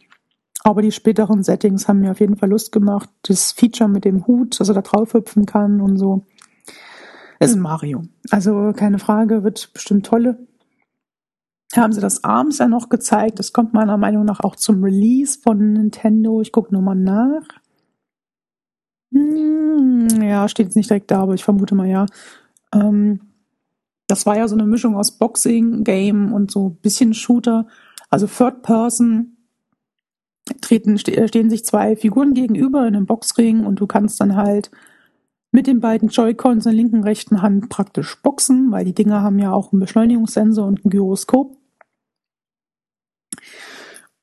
Aber 0.63 0.81
die 0.81 0.91
späteren 0.91 1.43
Settings 1.43 1.87
haben 1.87 2.01
mir 2.01 2.11
auf 2.11 2.19
jeden 2.19 2.37
Fall 2.37 2.49
Lust 2.49 2.71
gemacht. 2.71 3.09
Das 3.23 3.51
Feature 3.51 3.89
mit 3.89 4.05
dem 4.05 4.27
Hut, 4.27 4.59
dass 4.59 4.69
er 4.69 4.75
da 4.75 4.81
drauf 4.81 5.13
hüpfen 5.13 5.45
kann 5.45 5.81
und 5.81 5.97
so. 5.97 6.25
Es 7.39 7.51
ist 7.51 7.57
Mario. 7.57 8.03
Also 8.29 8.71
keine 8.75 8.99
Frage, 8.99 9.43
wird 9.43 9.73
bestimmt 9.73 10.05
tolle. 10.05 10.37
Haben 11.75 11.93
sie 11.93 12.01
das 12.01 12.23
abends 12.23 12.59
ja 12.59 12.67
noch 12.67 12.89
gezeigt. 12.89 13.39
Das 13.39 13.53
kommt 13.53 13.73
meiner 13.73 13.97
Meinung 13.97 14.25
nach 14.25 14.41
auch 14.41 14.55
zum 14.55 14.83
Release 14.83 15.39
von 15.41 15.73
Nintendo. 15.73 16.41
Ich 16.41 16.51
gucke 16.51 16.73
nochmal 16.73 16.97
nach. 16.97 17.47
Hm, 19.11 20.21
ja, 20.21 20.47
steht 20.47 20.67
jetzt 20.67 20.75
nicht 20.75 20.89
direkt 20.89 21.09
da, 21.09 21.21
aber 21.21 21.33
ich 21.33 21.43
vermute 21.43 21.73
mal 21.73 21.87
ja. 21.87 22.05
Ähm, 22.73 23.21
das 24.07 24.25
war 24.25 24.37
ja 24.37 24.47
so 24.47 24.55
eine 24.55 24.65
Mischung 24.65 24.95
aus 24.95 25.17
Boxing, 25.17 25.83
Game 25.83 26.33
und 26.33 26.51
so 26.51 26.69
bisschen 26.69 27.13
Shooter. 27.13 27.65
Also 28.09 28.27
Third 28.27 28.61
Person 28.61 29.37
treten, 30.59 30.97
stehen 30.97 31.49
sich 31.49 31.65
zwei 31.65 31.95
Figuren 31.95 32.33
gegenüber 32.33 32.87
in 32.87 32.95
einem 32.95 33.05
Boxring 33.05 33.65
und 33.65 33.79
du 33.79 33.87
kannst 33.87 34.19
dann 34.19 34.35
halt 34.35 34.71
mit 35.51 35.67
den 35.67 35.79
beiden 35.81 36.09
Joy-Cons 36.09 36.65
in 36.65 36.71
der 36.71 36.77
linken 36.77 37.03
rechten 37.03 37.41
Hand 37.41 37.69
praktisch 37.69 38.21
boxen, 38.21 38.71
weil 38.71 38.85
die 38.85 38.93
Dinger 38.93 39.21
haben 39.21 39.39
ja 39.39 39.51
auch 39.51 39.71
einen 39.71 39.81
Beschleunigungssensor 39.81 40.65
und 40.65 40.85
ein 40.85 40.89
Gyroskop. 40.89 41.57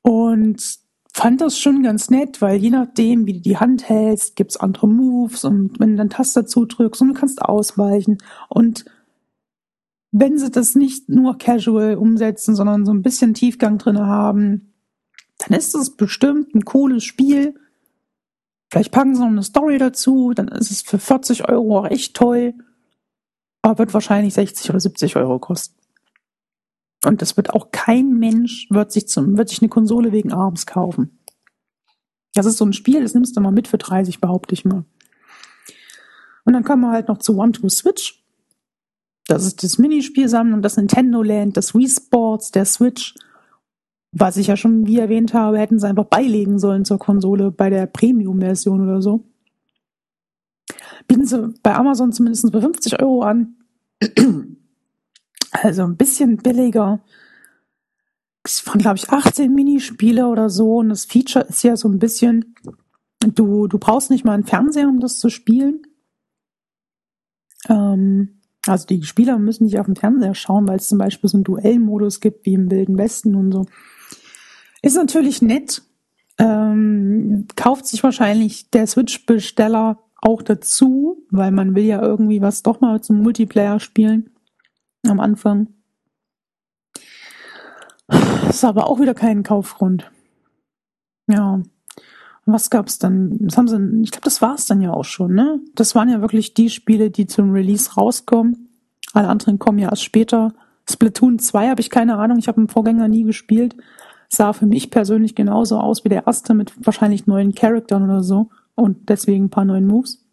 Und 0.01 0.79
fand 1.13 1.41
das 1.41 1.59
schon 1.59 1.83
ganz 1.83 2.09
nett, 2.09 2.41
weil 2.41 2.57
je 2.57 2.69
nachdem, 2.69 3.25
wie 3.25 3.33
du 3.33 3.41
die 3.41 3.57
Hand 3.57 3.87
hältst, 3.89 4.35
gibt's 4.35 4.57
andere 4.57 4.87
Moves 4.87 5.43
und 5.43 5.79
wenn 5.79 5.91
du 5.91 5.97
dann 5.97 6.09
Taster 6.09 6.45
zudrückst 6.45 7.01
und 7.01 7.09
du 7.09 7.13
kannst 7.13 7.41
ausweichen 7.41 8.17
und 8.47 8.85
wenn 10.11 10.37
sie 10.39 10.49
das 10.49 10.75
nicht 10.75 11.09
nur 11.09 11.37
casual 11.37 11.95
umsetzen, 11.95 12.55
sondern 12.55 12.85
so 12.85 12.91
ein 12.91 13.03
bisschen 13.03 13.33
Tiefgang 13.35 13.77
drinne 13.77 14.07
haben, 14.07 14.73
dann 15.39 15.57
ist 15.57 15.73
es 15.73 15.95
bestimmt 15.95 16.53
ein 16.53 16.65
cooles 16.65 17.03
Spiel. 17.03 17.55
Vielleicht 18.71 18.91
packen 18.91 19.15
sie 19.15 19.21
noch 19.21 19.27
eine 19.27 19.43
Story 19.43 19.77
dazu, 19.79 20.33
dann 20.35 20.47
ist 20.49 20.69
es 20.69 20.81
für 20.83 20.99
40 20.99 21.49
Euro 21.49 21.79
auch 21.79 21.87
echt 21.87 22.15
toll. 22.15 22.53
Aber 23.61 23.79
wird 23.79 23.93
wahrscheinlich 23.93 24.33
60 24.35 24.69
oder 24.69 24.79
70 24.79 25.15
Euro 25.15 25.39
kosten. 25.39 25.75
Und 27.05 27.21
das 27.21 27.37
wird 27.37 27.51
auch 27.51 27.71
kein 27.71 28.19
Mensch 28.19 28.67
wird 28.69 28.91
sich 28.91 29.07
zum, 29.07 29.37
wird 29.37 29.49
sich 29.49 29.61
eine 29.61 29.69
Konsole 29.69 30.11
wegen 30.11 30.33
abends 30.33 30.65
kaufen. 30.65 31.19
Das 32.33 32.45
ist 32.45 32.57
so 32.57 32.65
ein 32.65 32.73
Spiel, 32.73 33.01
das 33.01 33.13
nimmst 33.13 33.35
du 33.35 33.41
mal 33.41 33.51
mit 33.51 33.67
für 33.67 33.77
30, 33.77 34.19
behaupte 34.19 34.53
ich 34.53 34.65
mal. 34.65 34.85
Und 36.45 36.53
dann 36.53 36.63
kommen 36.63 36.81
wir 36.81 36.91
halt 36.91 37.07
noch 37.07 37.17
zu 37.17 37.37
One 37.37 37.53
to 37.53 37.67
Switch. 37.69 38.23
Das 39.27 39.45
ist 39.45 39.63
das 39.63 39.77
Minispielsammlung, 39.77 40.61
das 40.61 40.77
Nintendo 40.77 41.23
Land, 41.23 41.55
das 41.57 41.73
Wii 41.73 41.87
Sports, 41.87 42.51
der 42.51 42.65
Switch 42.65 43.15
was 44.11 44.37
ich 44.37 44.47
ja 44.47 44.57
schon 44.57 44.87
wie 44.87 44.99
erwähnt 44.99 45.33
habe, 45.33 45.59
hätten 45.59 45.79
sie 45.79 45.87
einfach 45.87 46.05
beilegen 46.05 46.57
sollen 46.59 46.85
zur 46.85 46.99
Konsole 46.99 47.51
bei 47.51 47.69
der 47.69 47.85
Premium-Version 47.85 48.81
oder 48.83 49.01
so. 49.01 49.23
Bieten 51.07 51.25
sie 51.25 51.53
bei 51.63 51.75
Amazon 51.75 52.11
zumindest 52.11 52.51
für 52.51 52.61
50 52.61 53.01
Euro 53.01 53.21
an. 53.23 53.55
Also 55.51 55.81
ein 55.83 55.97
bisschen 55.97 56.37
billiger. 56.37 57.01
Es 58.43 58.65
waren, 58.67 58.77
glaube 58.77 58.97
ich, 58.97 59.09
18 59.09 59.51
Minispiele 59.51 60.27
oder 60.27 60.47
so. 60.47 60.77
Und 60.77 60.89
das 60.89 61.05
Feature 61.05 61.45
ist 61.45 61.63
ja 61.63 61.75
so 61.75 61.89
ein 61.89 61.97
bisschen, 61.97 62.53
du, 63.19 63.65
du 63.65 63.79
brauchst 63.79 64.11
nicht 64.11 64.23
mal 64.23 64.33
einen 64.33 64.45
Fernseher, 64.45 64.87
um 64.87 64.99
das 64.99 65.17
zu 65.17 65.29
spielen. 65.29 65.81
Ähm, 67.67 68.41
also 68.67 68.85
die 68.85 69.03
Spieler 69.03 69.39
müssen 69.39 69.63
nicht 69.63 69.79
auf 69.79 69.87
dem 69.87 69.95
Fernseher 69.95 70.35
schauen, 70.35 70.67
weil 70.67 70.77
es 70.77 70.87
zum 70.87 70.99
Beispiel 70.99 71.29
so 71.29 71.37
einen 71.37 71.45
Duellmodus 71.45 72.19
gibt, 72.19 72.45
wie 72.45 72.53
im 72.53 72.69
Wilden 72.69 72.97
Westen 72.99 73.35
und 73.35 73.51
so. 73.51 73.65
Ist 74.81 74.95
natürlich 74.95 75.41
nett. 75.41 75.81
Ähm, 76.37 77.47
kauft 77.55 77.85
sich 77.85 78.03
wahrscheinlich 78.03 78.69
der 78.69 78.87
Switch-Besteller 78.87 79.99
auch 80.21 80.41
dazu, 80.41 81.25
weil 81.29 81.51
man 81.51 81.75
will 81.75 81.83
ja 81.83 82.01
irgendwie 82.01 82.41
was 82.41 82.63
doch 82.63 82.81
mal 82.81 83.01
zum 83.01 83.21
Multiplayer 83.21 83.79
spielen 83.79 84.31
am 85.07 85.19
Anfang. 85.19 85.67
Ist 88.49 88.63
aber 88.63 88.87
auch 88.87 88.99
wieder 88.99 89.13
kein 89.13 89.43
Kaufgrund. 89.43 90.11
Ja. 91.27 91.53
Und 91.53 92.53
was 92.53 92.69
gab's 92.69 92.99
dann? 92.99 93.37
Das 93.41 93.57
haben 93.57 93.67
sie, 93.67 94.01
ich 94.03 94.11
glaube, 94.11 94.25
das 94.25 94.41
war's 94.41 94.65
dann 94.65 94.81
ja 94.81 94.91
auch 94.91 95.05
schon, 95.05 95.35
ne? 95.35 95.59
Das 95.75 95.93
waren 95.93 96.09
ja 96.09 96.21
wirklich 96.21 96.53
die 96.53 96.69
Spiele, 96.69 97.11
die 97.11 97.27
zum 97.27 97.51
Release 97.51 97.93
rauskommen. 97.93 98.69
Alle 99.13 99.27
anderen 99.27 99.59
kommen 99.59 99.77
ja 99.77 99.89
erst 99.89 100.03
später. 100.03 100.53
Splatoon 100.89 101.37
2 101.37 101.69
habe 101.69 101.81
ich 101.81 101.89
keine 101.89 102.17
Ahnung, 102.17 102.39
ich 102.39 102.47
habe 102.47 102.57
einen 102.57 102.67
Vorgänger 102.67 103.07
nie 103.07 103.23
gespielt 103.23 103.75
sah 104.29 104.53
für 104.53 104.65
mich 104.67 104.91
persönlich 104.91 105.35
genauso 105.35 105.79
aus 105.79 106.03
wie 106.05 106.09
der 106.09 106.27
erste 106.27 106.53
mit 106.53 106.73
wahrscheinlich 106.85 107.27
neuen 107.27 107.53
Charaktern 107.55 108.03
oder 108.03 108.23
so 108.23 108.49
und 108.75 109.09
deswegen 109.09 109.45
ein 109.45 109.49
paar 109.49 109.65
neuen 109.65 109.87
Moves. 109.87 110.23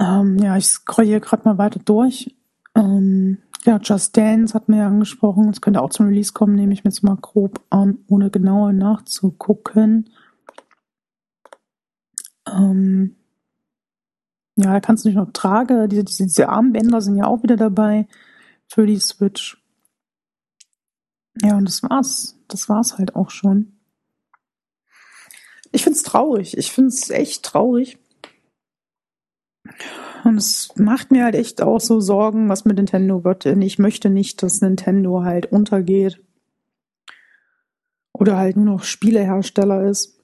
Ähm, 0.00 0.38
ja, 0.38 0.56
ich 0.56 0.66
scroll 0.66 1.04
hier 1.04 1.20
gerade 1.20 1.44
mal 1.44 1.58
weiter 1.58 1.80
durch. 1.84 2.34
Ähm, 2.74 3.38
Ja, 3.66 3.78
Just 3.82 4.16
Dance 4.16 4.54
hat 4.54 4.68
mir 4.68 4.78
ja 4.78 4.86
angesprochen. 4.86 5.50
Es 5.50 5.60
könnte 5.60 5.82
auch 5.82 5.90
zum 5.90 6.06
Release 6.06 6.32
kommen, 6.32 6.54
nehme 6.54 6.72
ich 6.72 6.82
mir 6.82 6.90
jetzt 6.90 7.02
mal 7.02 7.16
grob 7.16 7.60
an, 7.70 7.98
ohne 8.08 8.30
genauer 8.30 8.72
nachzugucken. 8.72 10.08
Ähm 12.46 13.16
ja, 14.56 14.72
da 14.72 14.80
kannst 14.80 15.04
du 15.04 15.08
nicht 15.08 15.16
noch 15.16 15.32
tragen. 15.32 15.88
Diese, 15.88 16.04
diese, 16.04 16.24
diese 16.24 16.48
Armbänder 16.48 17.00
sind 17.00 17.16
ja 17.16 17.26
auch 17.26 17.42
wieder 17.42 17.56
dabei 17.56 18.08
für 18.66 18.86
die 18.86 18.98
Switch. 18.98 19.59
Ja, 21.42 21.56
und 21.56 21.66
das 21.66 21.82
war's. 21.82 22.36
Das 22.48 22.68
war's 22.68 22.98
halt 22.98 23.16
auch 23.16 23.30
schon. 23.30 23.72
Ich 25.72 25.84
find's 25.84 26.02
traurig. 26.02 26.56
Ich 26.56 26.72
find's 26.72 27.10
echt 27.10 27.44
traurig. 27.44 27.98
Und 30.24 30.36
es 30.36 30.70
macht 30.76 31.10
mir 31.10 31.24
halt 31.24 31.34
echt 31.34 31.62
auch 31.62 31.80
so 31.80 32.00
Sorgen, 32.00 32.48
was 32.48 32.64
mit 32.64 32.76
Nintendo 32.76 33.24
wird. 33.24 33.44
Denn 33.44 33.62
ich 33.62 33.78
möchte 33.78 34.10
nicht, 34.10 34.42
dass 34.42 34.60
Nintendo 34.60 35.22
halt 35.22 35.46
untergeht. 35.46 36.20
Oder 38.12 38.36
halt 38.36 38.56
nur 38.56 38.66
noch 38.66 38.82
Spielehersteller 38.82 39.88
ist. 39.88 40.20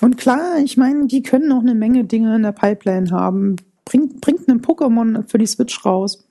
Und 0.00 0.16
klar, 0.16 0.58
ich 0.58 0.76
meine, 0.76 1.06
die 1.06 1.22
können 1.22 1.48
noch 1.48 1.60
eine 1.60 1.74
Menge 1.74 2.04
Dinge 2.04 2.36
in 2.36 2.42
der 2.42 2.52
Pipeline 2.52 3.10
haben. 3.10 3.56
Bringt, 3.84 4.20
bringt 4.20 4.48
einen 4.48 4.60
Pokémon 4.60 5.28
für 5.28 5.38
die 5.38 5.46
Switch 5.46 5.84
raus. 5.84 6.28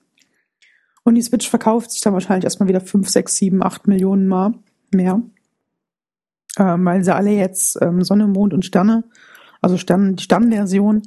Und 1.04 1.16
die 1.16 1.22
Switch 1.22 1.50
verkauft 1.50 1.92
sich 1.92 2.02
dann 2.02 2.14
wahrscheinlich 2.14 2.44
erstmal 2.44 2.70
wieder 2.70 2.82
5, 2.82 3.10
6, 3.10 3.36
7, 3.36 3.64
8 3.64 3.88
Millionen 3.88 4.28
Mal 4.28 4.54
mehr. 4.94 5.22
Ähm, 6.58 6.86
weil 6.86 7.04
sie 7.04 7.16
alle 7.16 7.32
jetzt 7.32 7.82
ähm, 7.82 8.04
Sonne, 8.04 8.28
Mond 8.28 8.54
und 8.54 8.66
Sterne, 8.66 9.04
also 9.62 9.78
Stern, 9.78 10.16
die 10.16 10.24
Sternversion, 10.24 11.02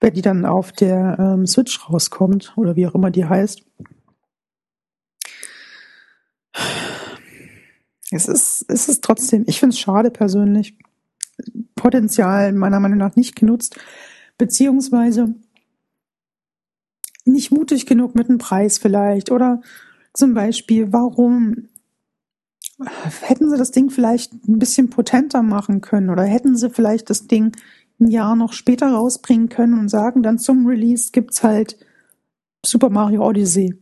wenn 0.00 0.14
die 0.14 0.22
dann 0.22 0.46
auf 0.46 0.72
der 0.72 1.18
ähm, 1.18 1.46
Switch 1.46 1.88
rauskommt 1.88 2.52
oder 2.56 2.76
wie 2.76 2.86
auch 2.86 2.94
immer 2.94 3.10
die 3.10 3.24
heißt. 3.24 3.62
Es 8.12 8.26
ist, 8.26 8.64
es 8.68 8.88
ist 8.88 9.04
trotzdem, 9.04 9.44
ich 9.46 9.60
finde 9.60 9.74
es 9.74 9.80
schade 9.80 10.10
persönlich. 10.10 10.76
Potenzial 11.74 12.52
meiner 12.52 12.80
Meinung 12.80 12.98
nach 12.98 13.16
nicht 13.16 13.36
genutzt, 13.36 13.78
beziehungsweise 14.36 15.34
nicht 17.32 17.50
mutig 17.50 17.86
genug 17.86 18.14
mit 18.14 18.28
dem 18.28 18.38
Preis 18.38 18.78
vielleicht 18.78 19.30
oder 19.30 19.60
zum 20.12 20.34
Beispiel, 20.34 20.92
warum 20.92 21.68
hätten 23.22 23.50
sie 23.50 23.56
das 23.56 23.70
Ding 23.70 23.90
vielleicht 23.90 24.32
ein 24.48 24.58
bisschen 24.58 24.90
potenter 24.90 25.42
machen 25.42 25.80
können 25.80 26.10
oder 26.10 26.22
hätten 26.24 26.56
sie 26.56 26.70
vielleicht 26.70 27.10
das 27.10 27.26
Ding 27.26 27.52
ein 28.00 28.08
Jahr 28.08 28.36
noch 28.36 28.52
später 28.52 28.88
rausbringen 28.88 29.48
können 29.48 29.78
und 29.78 29.88
sagen, 29.88 30.22
dann 30.22 30.38
zum 30.38 30.66
Release 30.66 31.10
gibt's 31.12 31.42
halt 31.42 31.76
Super 32.64 32.90
Mario 32.90 33.26
Odyssey. 33.26 33.74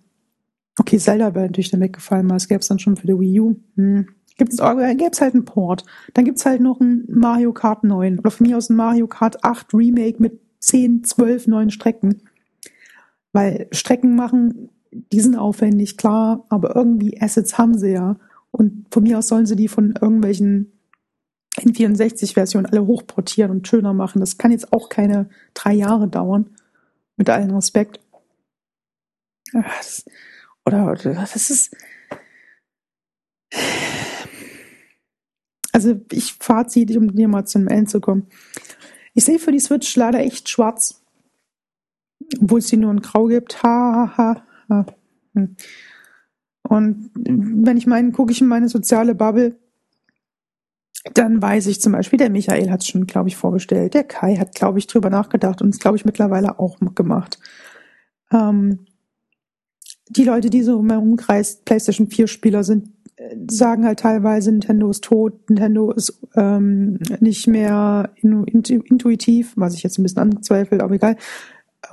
Okay, 0.79 0.99
Zelda 0.99 1.35
wäre 1.35 1.47
natürlich 1.47 1.71
dann 1.71 1.81
weggefallen, 1.81 2.29
weil 2.29 2.37
es 2.37 2.49
gäbe 2.49 2.61
es 2.61 2.69
dann 2.69 2.79
schon 2.79 2.97
für 2.97 3.07
die 3.07 3.19
Wii 3.19 3.41
U. 3.41 3.57
Hm. 3.77 4.09
Gibt 4.37 4.53
es 4.53 4.59
gäbe 4.59 5.11
halt 5.21 5.35
einen 5.35 5.45
Port. 5.45 5.85
Dann 6.15 6.25
gibt's 6.25 6.47
halt 6.47 6.61
noch 6.61 6.81
ein 6.81 7.05
Mario 7.09 7.53
Kart 7.53 7.83
9 7.83 8.21
oder 8.21 8.31
von 8.31 8.47
mir 8.47 8.57
aus 8.57 8.71
ein 8.71 8.77
Mario 8.77 9.09
Kart 9.09 9.45
8 9.45 9.75
Remake 9.75 10.23
mit 10.23 10.41
10, 10.61 11.03
12 11.05 11.49
neuen 11.49 11.71
Strecken. 11.71 12.23
Weil 13.33 13.69
Strecken 13.73 14.15
machen, 14.15 14.71
die 14.91 15.21
sind 15.21 15.37
aufwendig, 15.37 15.97
klar, 15.97 16.47
aber 16.49 16.75
irgendwie 16.75 17.21
Assets 17.21 17.59
haben 17.59 17.77
sie 17.77 17.93
ja. 17.93 18.17
Und 18.51 18.87
von 18.91 19.03
mir 19.03 19.19
aus 19.19 19.29
sollen 19.29 19.47
sie 19.47 19.57
die 19.57 19.69
von 19.69 19.95
irgendwelchen 20.01 20.73
N64-Versionen 21.59 22.67
alle 22.67 22.87
hochportieren 22.87 23.51
und 23.51 23.69
schöner 23.69 23.93
machen. 23.93 24.21
Das 24.21 24.39
kann 24.39 24.53
jetzt 24.53 24.73
auch 24.73 24.89
keine 24.89 25.29
drei 25.55 25.75
Jahre 25.75 26.09
dauern. 26.09 26.51
Mit 27.17 27.29
allen 27.31 27.51
Respekt. 27.51 28.01
Oder, 30.65 30.93
oder 30.93 31.15
das 31.15 31.51
ist. 31.51 31.77
Also 35.73 36.01
ich 36.13 36.35
Fazit, 36.35 36.97
um 36.97 37.11
hier 37.11 37.29
mal 37.29 37.45
zum 37.45 37.69
Ende 37.69 37.91
zu 37.91 38.01
kommen. 38.01 38.27
Ich 39.15 39.25
sehe 39.25 39.39
für 39.39 39.53
die 39.53 39.61
Switch 39.61 39.95
leider 39.97 40.21
echt 40.21 40.49
schwarz. 40.49 41.03
Obwohl 42.41 42.59
es 42.59 42.69
sie 42.69 42.77
nur 42.77 42.91
in 42.91 43.01
Grau 43.01 43.27
gibt. 43.27 43.63
Ha, 43.63 44.13
ha, 44.17 44.19
ha. 44.19 44.43
ha. 44.69 44.87
Hm. 45.35 45.57
Und 46.63 47.11
wenn 47.15 47.77
ich 47.77 47.87
meine, 47.87 48.13
gucke 48.13 48.33
ich 48.33 48.41
in 48.41 48.47
meine 48.47 48.69
soziale 48.69 49.15
Bubble, 49.15 49.57
dann 51.15 51.41
weiß 51.41 51.67
ich 51.69 51.81
zum 51.81 51.93
Beispiel, 51.93 52.19
der 52.19 52.31
Michael 52.31 52.71
hat 52.71 52.83
es 52.83 52.89
schon, 52.89 53.07
glaube 53.07 53.29
ich, 53.29 53.37
vorgestellt. 53.37 53.95
Der 53.95 54.05
Kai 54.05 54.37
hat, 54.37 54.55
glaube 54.55 54.79
ich, 54.79 54.87
drüber 54.87 55.11
nachgedacht 55.11 55.63
und 55.63 55.71
es, 55.71 55.79
glaube 55.79 55.97
ich, 55.97 56.05
mittlerweile 56.05 56.59
auch 56.59 56.79
gemacht. 56.95 57.39
Ähm, 58.33 58.81
die 60.11 60.25
Leute, 60.25 60.51
die 60.51 60.63
so 60.63 60.81
im 60.81 60.91
Umkreis 60.91 61.63
PlayStation 61.65 62.09
4 62.09 62.27
Spieler 62.27 62.65
sind, 62.65 62.91
sagen 63.49 63.85
halt 63.85 64.01
teilweise, 64.01 64.51
Nintendo 64.51 64.91
ist 64.91 65.05
tot, 65.05 65.51
Nintendo 65.51 65.93
ist 65.93 66.21
ähm, 66.37 66.99
nicht 67.21 67.47
mehr 67.47 68.11
intuitiv, 68.23 69.53
was 69.57 69.75
ich 69.75 69.83
jetzt 69.83 69.99
ein 69.99 70.03
bisschen 70.03 70.23
angezweifelt, 70.23 70.83
aber 70.83 70.95
egal. 70.95 71.17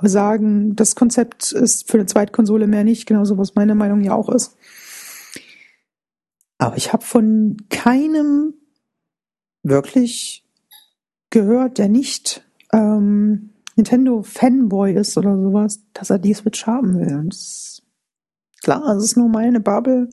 Sagen, 0.02 0.76
das 0.76 0.94
Konzept 0.94 1.52
ist 1.52 1.90
für 1.90 1.98
eine 1.98 2.06
Zweitkonsole 2.06 2.66
mehr 2.66 2.84
nicht, 2.84 3.06
genauso 3.06 3.38
was 3.38 3.54
meine 3.54 3.74
Meinung 3.74 4.02
ja 4.02 4.14
auch 4.14 4.28
ist. 4.28 4.56
Aber 6.58 6.76
ich 6.76 6.92
habe 6.92 7.04
von 7.04 7.56
keinem 7.70 8.54
wirklich 9.62 10.46
gehört, 11.30 11.78
der 11.78 11.88
nicht 11.88 12.44
ähm, 12.72 13.50
Nintendo-Fanboy 13.76 14.94
ist 14.94 15.16
oder 15.18 15.36
sowas, 15.36 15.80
dass 15.92 16.10
er 16.10 16.18
die 16.18 16.34
Switch 16.34 16.66
haben 16.66 16.98
will. 16.98 17.14
Und 17.14 17.34
das, 17.34 17.82
klar, 18.62 18.96
es 18.96 19.04
ist 19.04 19.16
nur 19.16 19.28
meine 19.28 19.60
Bubble. 19.60 20.08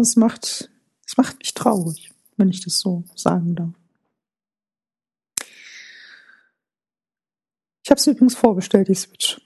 Es 0.00 0.16
macht, 0.16 0.70
es 1.06 1.16
macht 1.16 1.38
mich 1.38 1.52
traurig, 1.52 2.12
wenn 2.36 2.48
ich 2.48 2.64
das 2.64 2.78
so 2.78 3.04
sagen 3.14 3.54
darf. 3.54 3.83
Ich 7.84 7.90
habe 7.90 7.98
es 7.98 8.06
übrigens 8.06 8.34
vorbestellt, 8.34 8.88
die 8.88 8.94
Switch. 8.94 9.42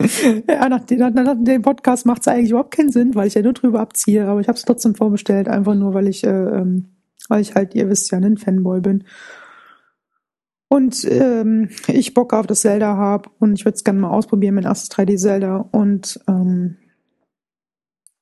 ja, 0.48 0.68
nach, 0.70 0.80
nach, 0.88 1.10
nach 1.12 1.36
dem 1.38 1.60
Podcast 1.60 2.06
macht 2.06 2.22
es 2.22 2.28
eigentlich 2.28 2.50
überhaupt 2.50 2.74
keinen 2.74 2.90
Sinn, 2.90 3.14
weil 3.14 3.28
ich 3.28 3.34
ja 3.34 3.42
nur 3.42 3.52
drüber 3.52 3.80
abziehe, 3.80 4.26
aber 4.26 4.40
ich 4.40 4.48
habe 4.48 4.56
es 4.56 4.64
trotzdem 4.64 4.94
vorbestellt, 4.94 5.46
einfach 5.46 5.74
nur, 5.74 5.92
weil 5.92 6.08
ich, 6.08 6.24
äh, 6.24 6.30
ähm, 6.30 6.96
weil 7.28 7.42
ich 7.42 7.54
halt, 7.54 7.74
ihr 7.74 7.90
wisst 7.90 8.10
ja, 8.10 8.18
ein 8.18 8.38
Fanboy 8.38 8.80
bin. 8.80 9.04
Und 10.68 11.04
ähm, 11.04 11.68
ich 11.86 12.14
Bock 12.14 12.32
auf 12.32 12.46
das 12.46 12.60
Zelda 12.62 12.96
habe 12.96 13.28
und 13.38 13.52
ich 13.58 13.66
würde 13.66 13.76
es 13.76 13.84
gerne 13.84 14.00
mal 14.00 14.10
ausprobieren, 14.10 14.54
mein 14.54 14.64
erstes 14.64 14.90
3D-Zelda. 14.90 15.68
Und 15.70 16.18
ähm, 16.26 16.78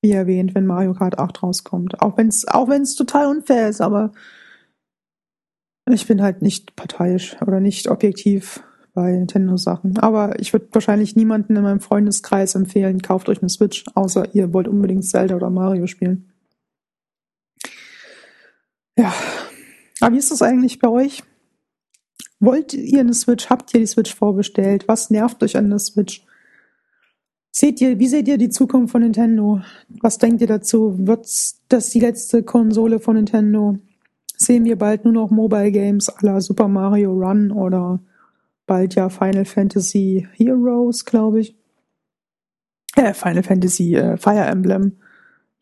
wie 0.02 0.10
erwähnt, 0.10 0.56
wenn 0.56 0.66
Mario 0.66 0.94
Kart 0.94 1.16
8 1.16 1.44
rauskommt. 1.44 2.02
Auch 2.02 2.16
wenn 2.16 2.26
es 2.26 2.48
auch 2.48 2.68
wenn's 2.68 2.96
total 2.96 3.28
unfair 3.28 3.68
ist, 3.68 3.80
aber 3.80 4.10
ich 5.88 6.08
bin 6.08 6.22
halt 6.22 6.42
nicht 6.42 6.74
parteiisch 6.74 7.40
oder 7.42 7.60
nicht 7.60 7.88
objektiv 7.88 8.64
bei 8.92 9.12
Nintendo-Sachen. 9.12 9.98
Aber 9.98 10.38
ich 10.40 10.52
würde 10.52 10.68
wahrscheinlich 10.72 11.16
niemanden 11.16 11.56
in 11.56 11.62
meinem 11.62 11.80
Freundeskreis 11.80 12.54
empfehlen, 12.54 13.02
kauft 13.02 13.28
euch 13.28 13.40
eine 13.40 13.48
Switch, 13.48 13.84
außer 13.94 14.34
ihr 14.34 14.52
wollt 14.52 14.68
unbedingt 14.68 15.04
Zelda 15.04 15.36
oder 15.36 15.50
Mario 15.50 15.86
spielen. 15.86 16.32
Ja. 18.96 19.12
Aber 20.00 20.14
wie 20.14 20.18
ist 20.18 20.30
das 20.30 20.42
eigentlich 20.42 20.78
bei 20.78 20.88
euch? 20.88 21.22
Wollt 22.38 22.72
ihr 22.72 23.00
eine 23.00 23.14
Switch? 23.14 23.50
Habt 23.50 23.72
ihr 23.74 23.80
die 23.80 23.86
Switch 23.86 24.14
vorbestellt? 24.14 24.88
Was 24.88 25.10
nervt 25.10 25.42
euch 25.42 25.56
an 25.56 25.68
der 25.68 25.78
Switch? 25.78 26.26
Seht 27.52 27.80
ihr, 27.80 27.98
wie 27.98 28.06
seht 28.06 28.28
ihr 28.28 28.38
die 28.38 28.48
Zukunft 28.48 28.92
von 28.92 29.02
Nintendo? 29.02 29.60
Was 30.00 30.18
denkt 30.18 30.40
ihr 30.40 30.46
dazu? 30.46 30.94
Wird 31.06 31.28
das 31.68 31.90
die 31.90 32.00
letzte 32.00 32.42
Konsole 32.42 33.00
von 33.00 33.16
Nintendo? 33.16 33.76
Sehen 34.36 34.64
wir 34.64 34.76
bald 34.76 35.04
nur 35.04 35.12
noch 35.12 35.30
Mobile 35.30 35.70
Games 35.70 36.08
à 36.08 36.24
la 36.24 36.40
Super 36.40 36.68
Mario 36.68 37.12
Run 37.12 37.50
oder 37.50 38.00
bald 38.70 38.94
ja 38.94 39.08
Final 39.08 39.44
Fantasy 39.46 40.28
Heroes, 40.34 41.04
glaube 41.04 41.40
ich. 41.40 41.56
Äh, 42.94 43.14
Final 43.14 43.42
Fantasy 43.42 43.96
äh, 43.96 44.16
Fire 44.16 44.44
Emblem 44.44 45.00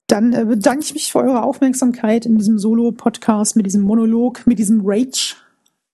Dann 0.08 0.34
äh, 0.34 0.46
bedanke 0.46 0.84
ich 0.84 0.96
mich 0.96 1.12
für 1.12 1.20
eure 1.20 1.44
Aufmerksamkeit 1.44 2.26
in 2.26 2.40
diesem 2.40 2.58
Solo-Podcast 2.58 3.56
mit 3.56 3.68
diesem 3.68 3.84
Monolog, 3.84 4.48
mit 4.48 4.58
diesem 4.58 4.82
Rage, 4.84 5.36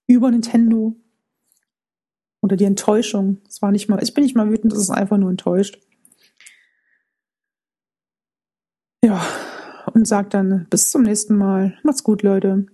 über 0.08 0.32
Nintendo. 0.32 0.96
Oder 2.40 2.56
die 2.56 2.64
Enttäuschung. 2.64 3.42
Es 3.50 3.62
war 3.62 3.74
nicht 3.74 3.90
mal, 3.90 4.02
ich 4.02 4.14
bin 4.14 4.24
nicht 4.24 4.38
mal 4.38 4.50
wütend, 4.50 4.72
es 4.72 4.80
ist 4.80 4.92
einfach 4.92 5.18
nur 5.18 5.30
enttäuscht. 5.30 5.78
Ja, 9.04 9.22
und 9.94 10.08
sagt 10.08 10.34
dann 10.36 10.68
bis 10.70 10.90
zum 10.90 11.02
nächsten 11.02 11.38
Mal. 11.38 11.78
Macht's 11.84 12.06
gut, 12.06 12.24
Leute. 12.24 12.68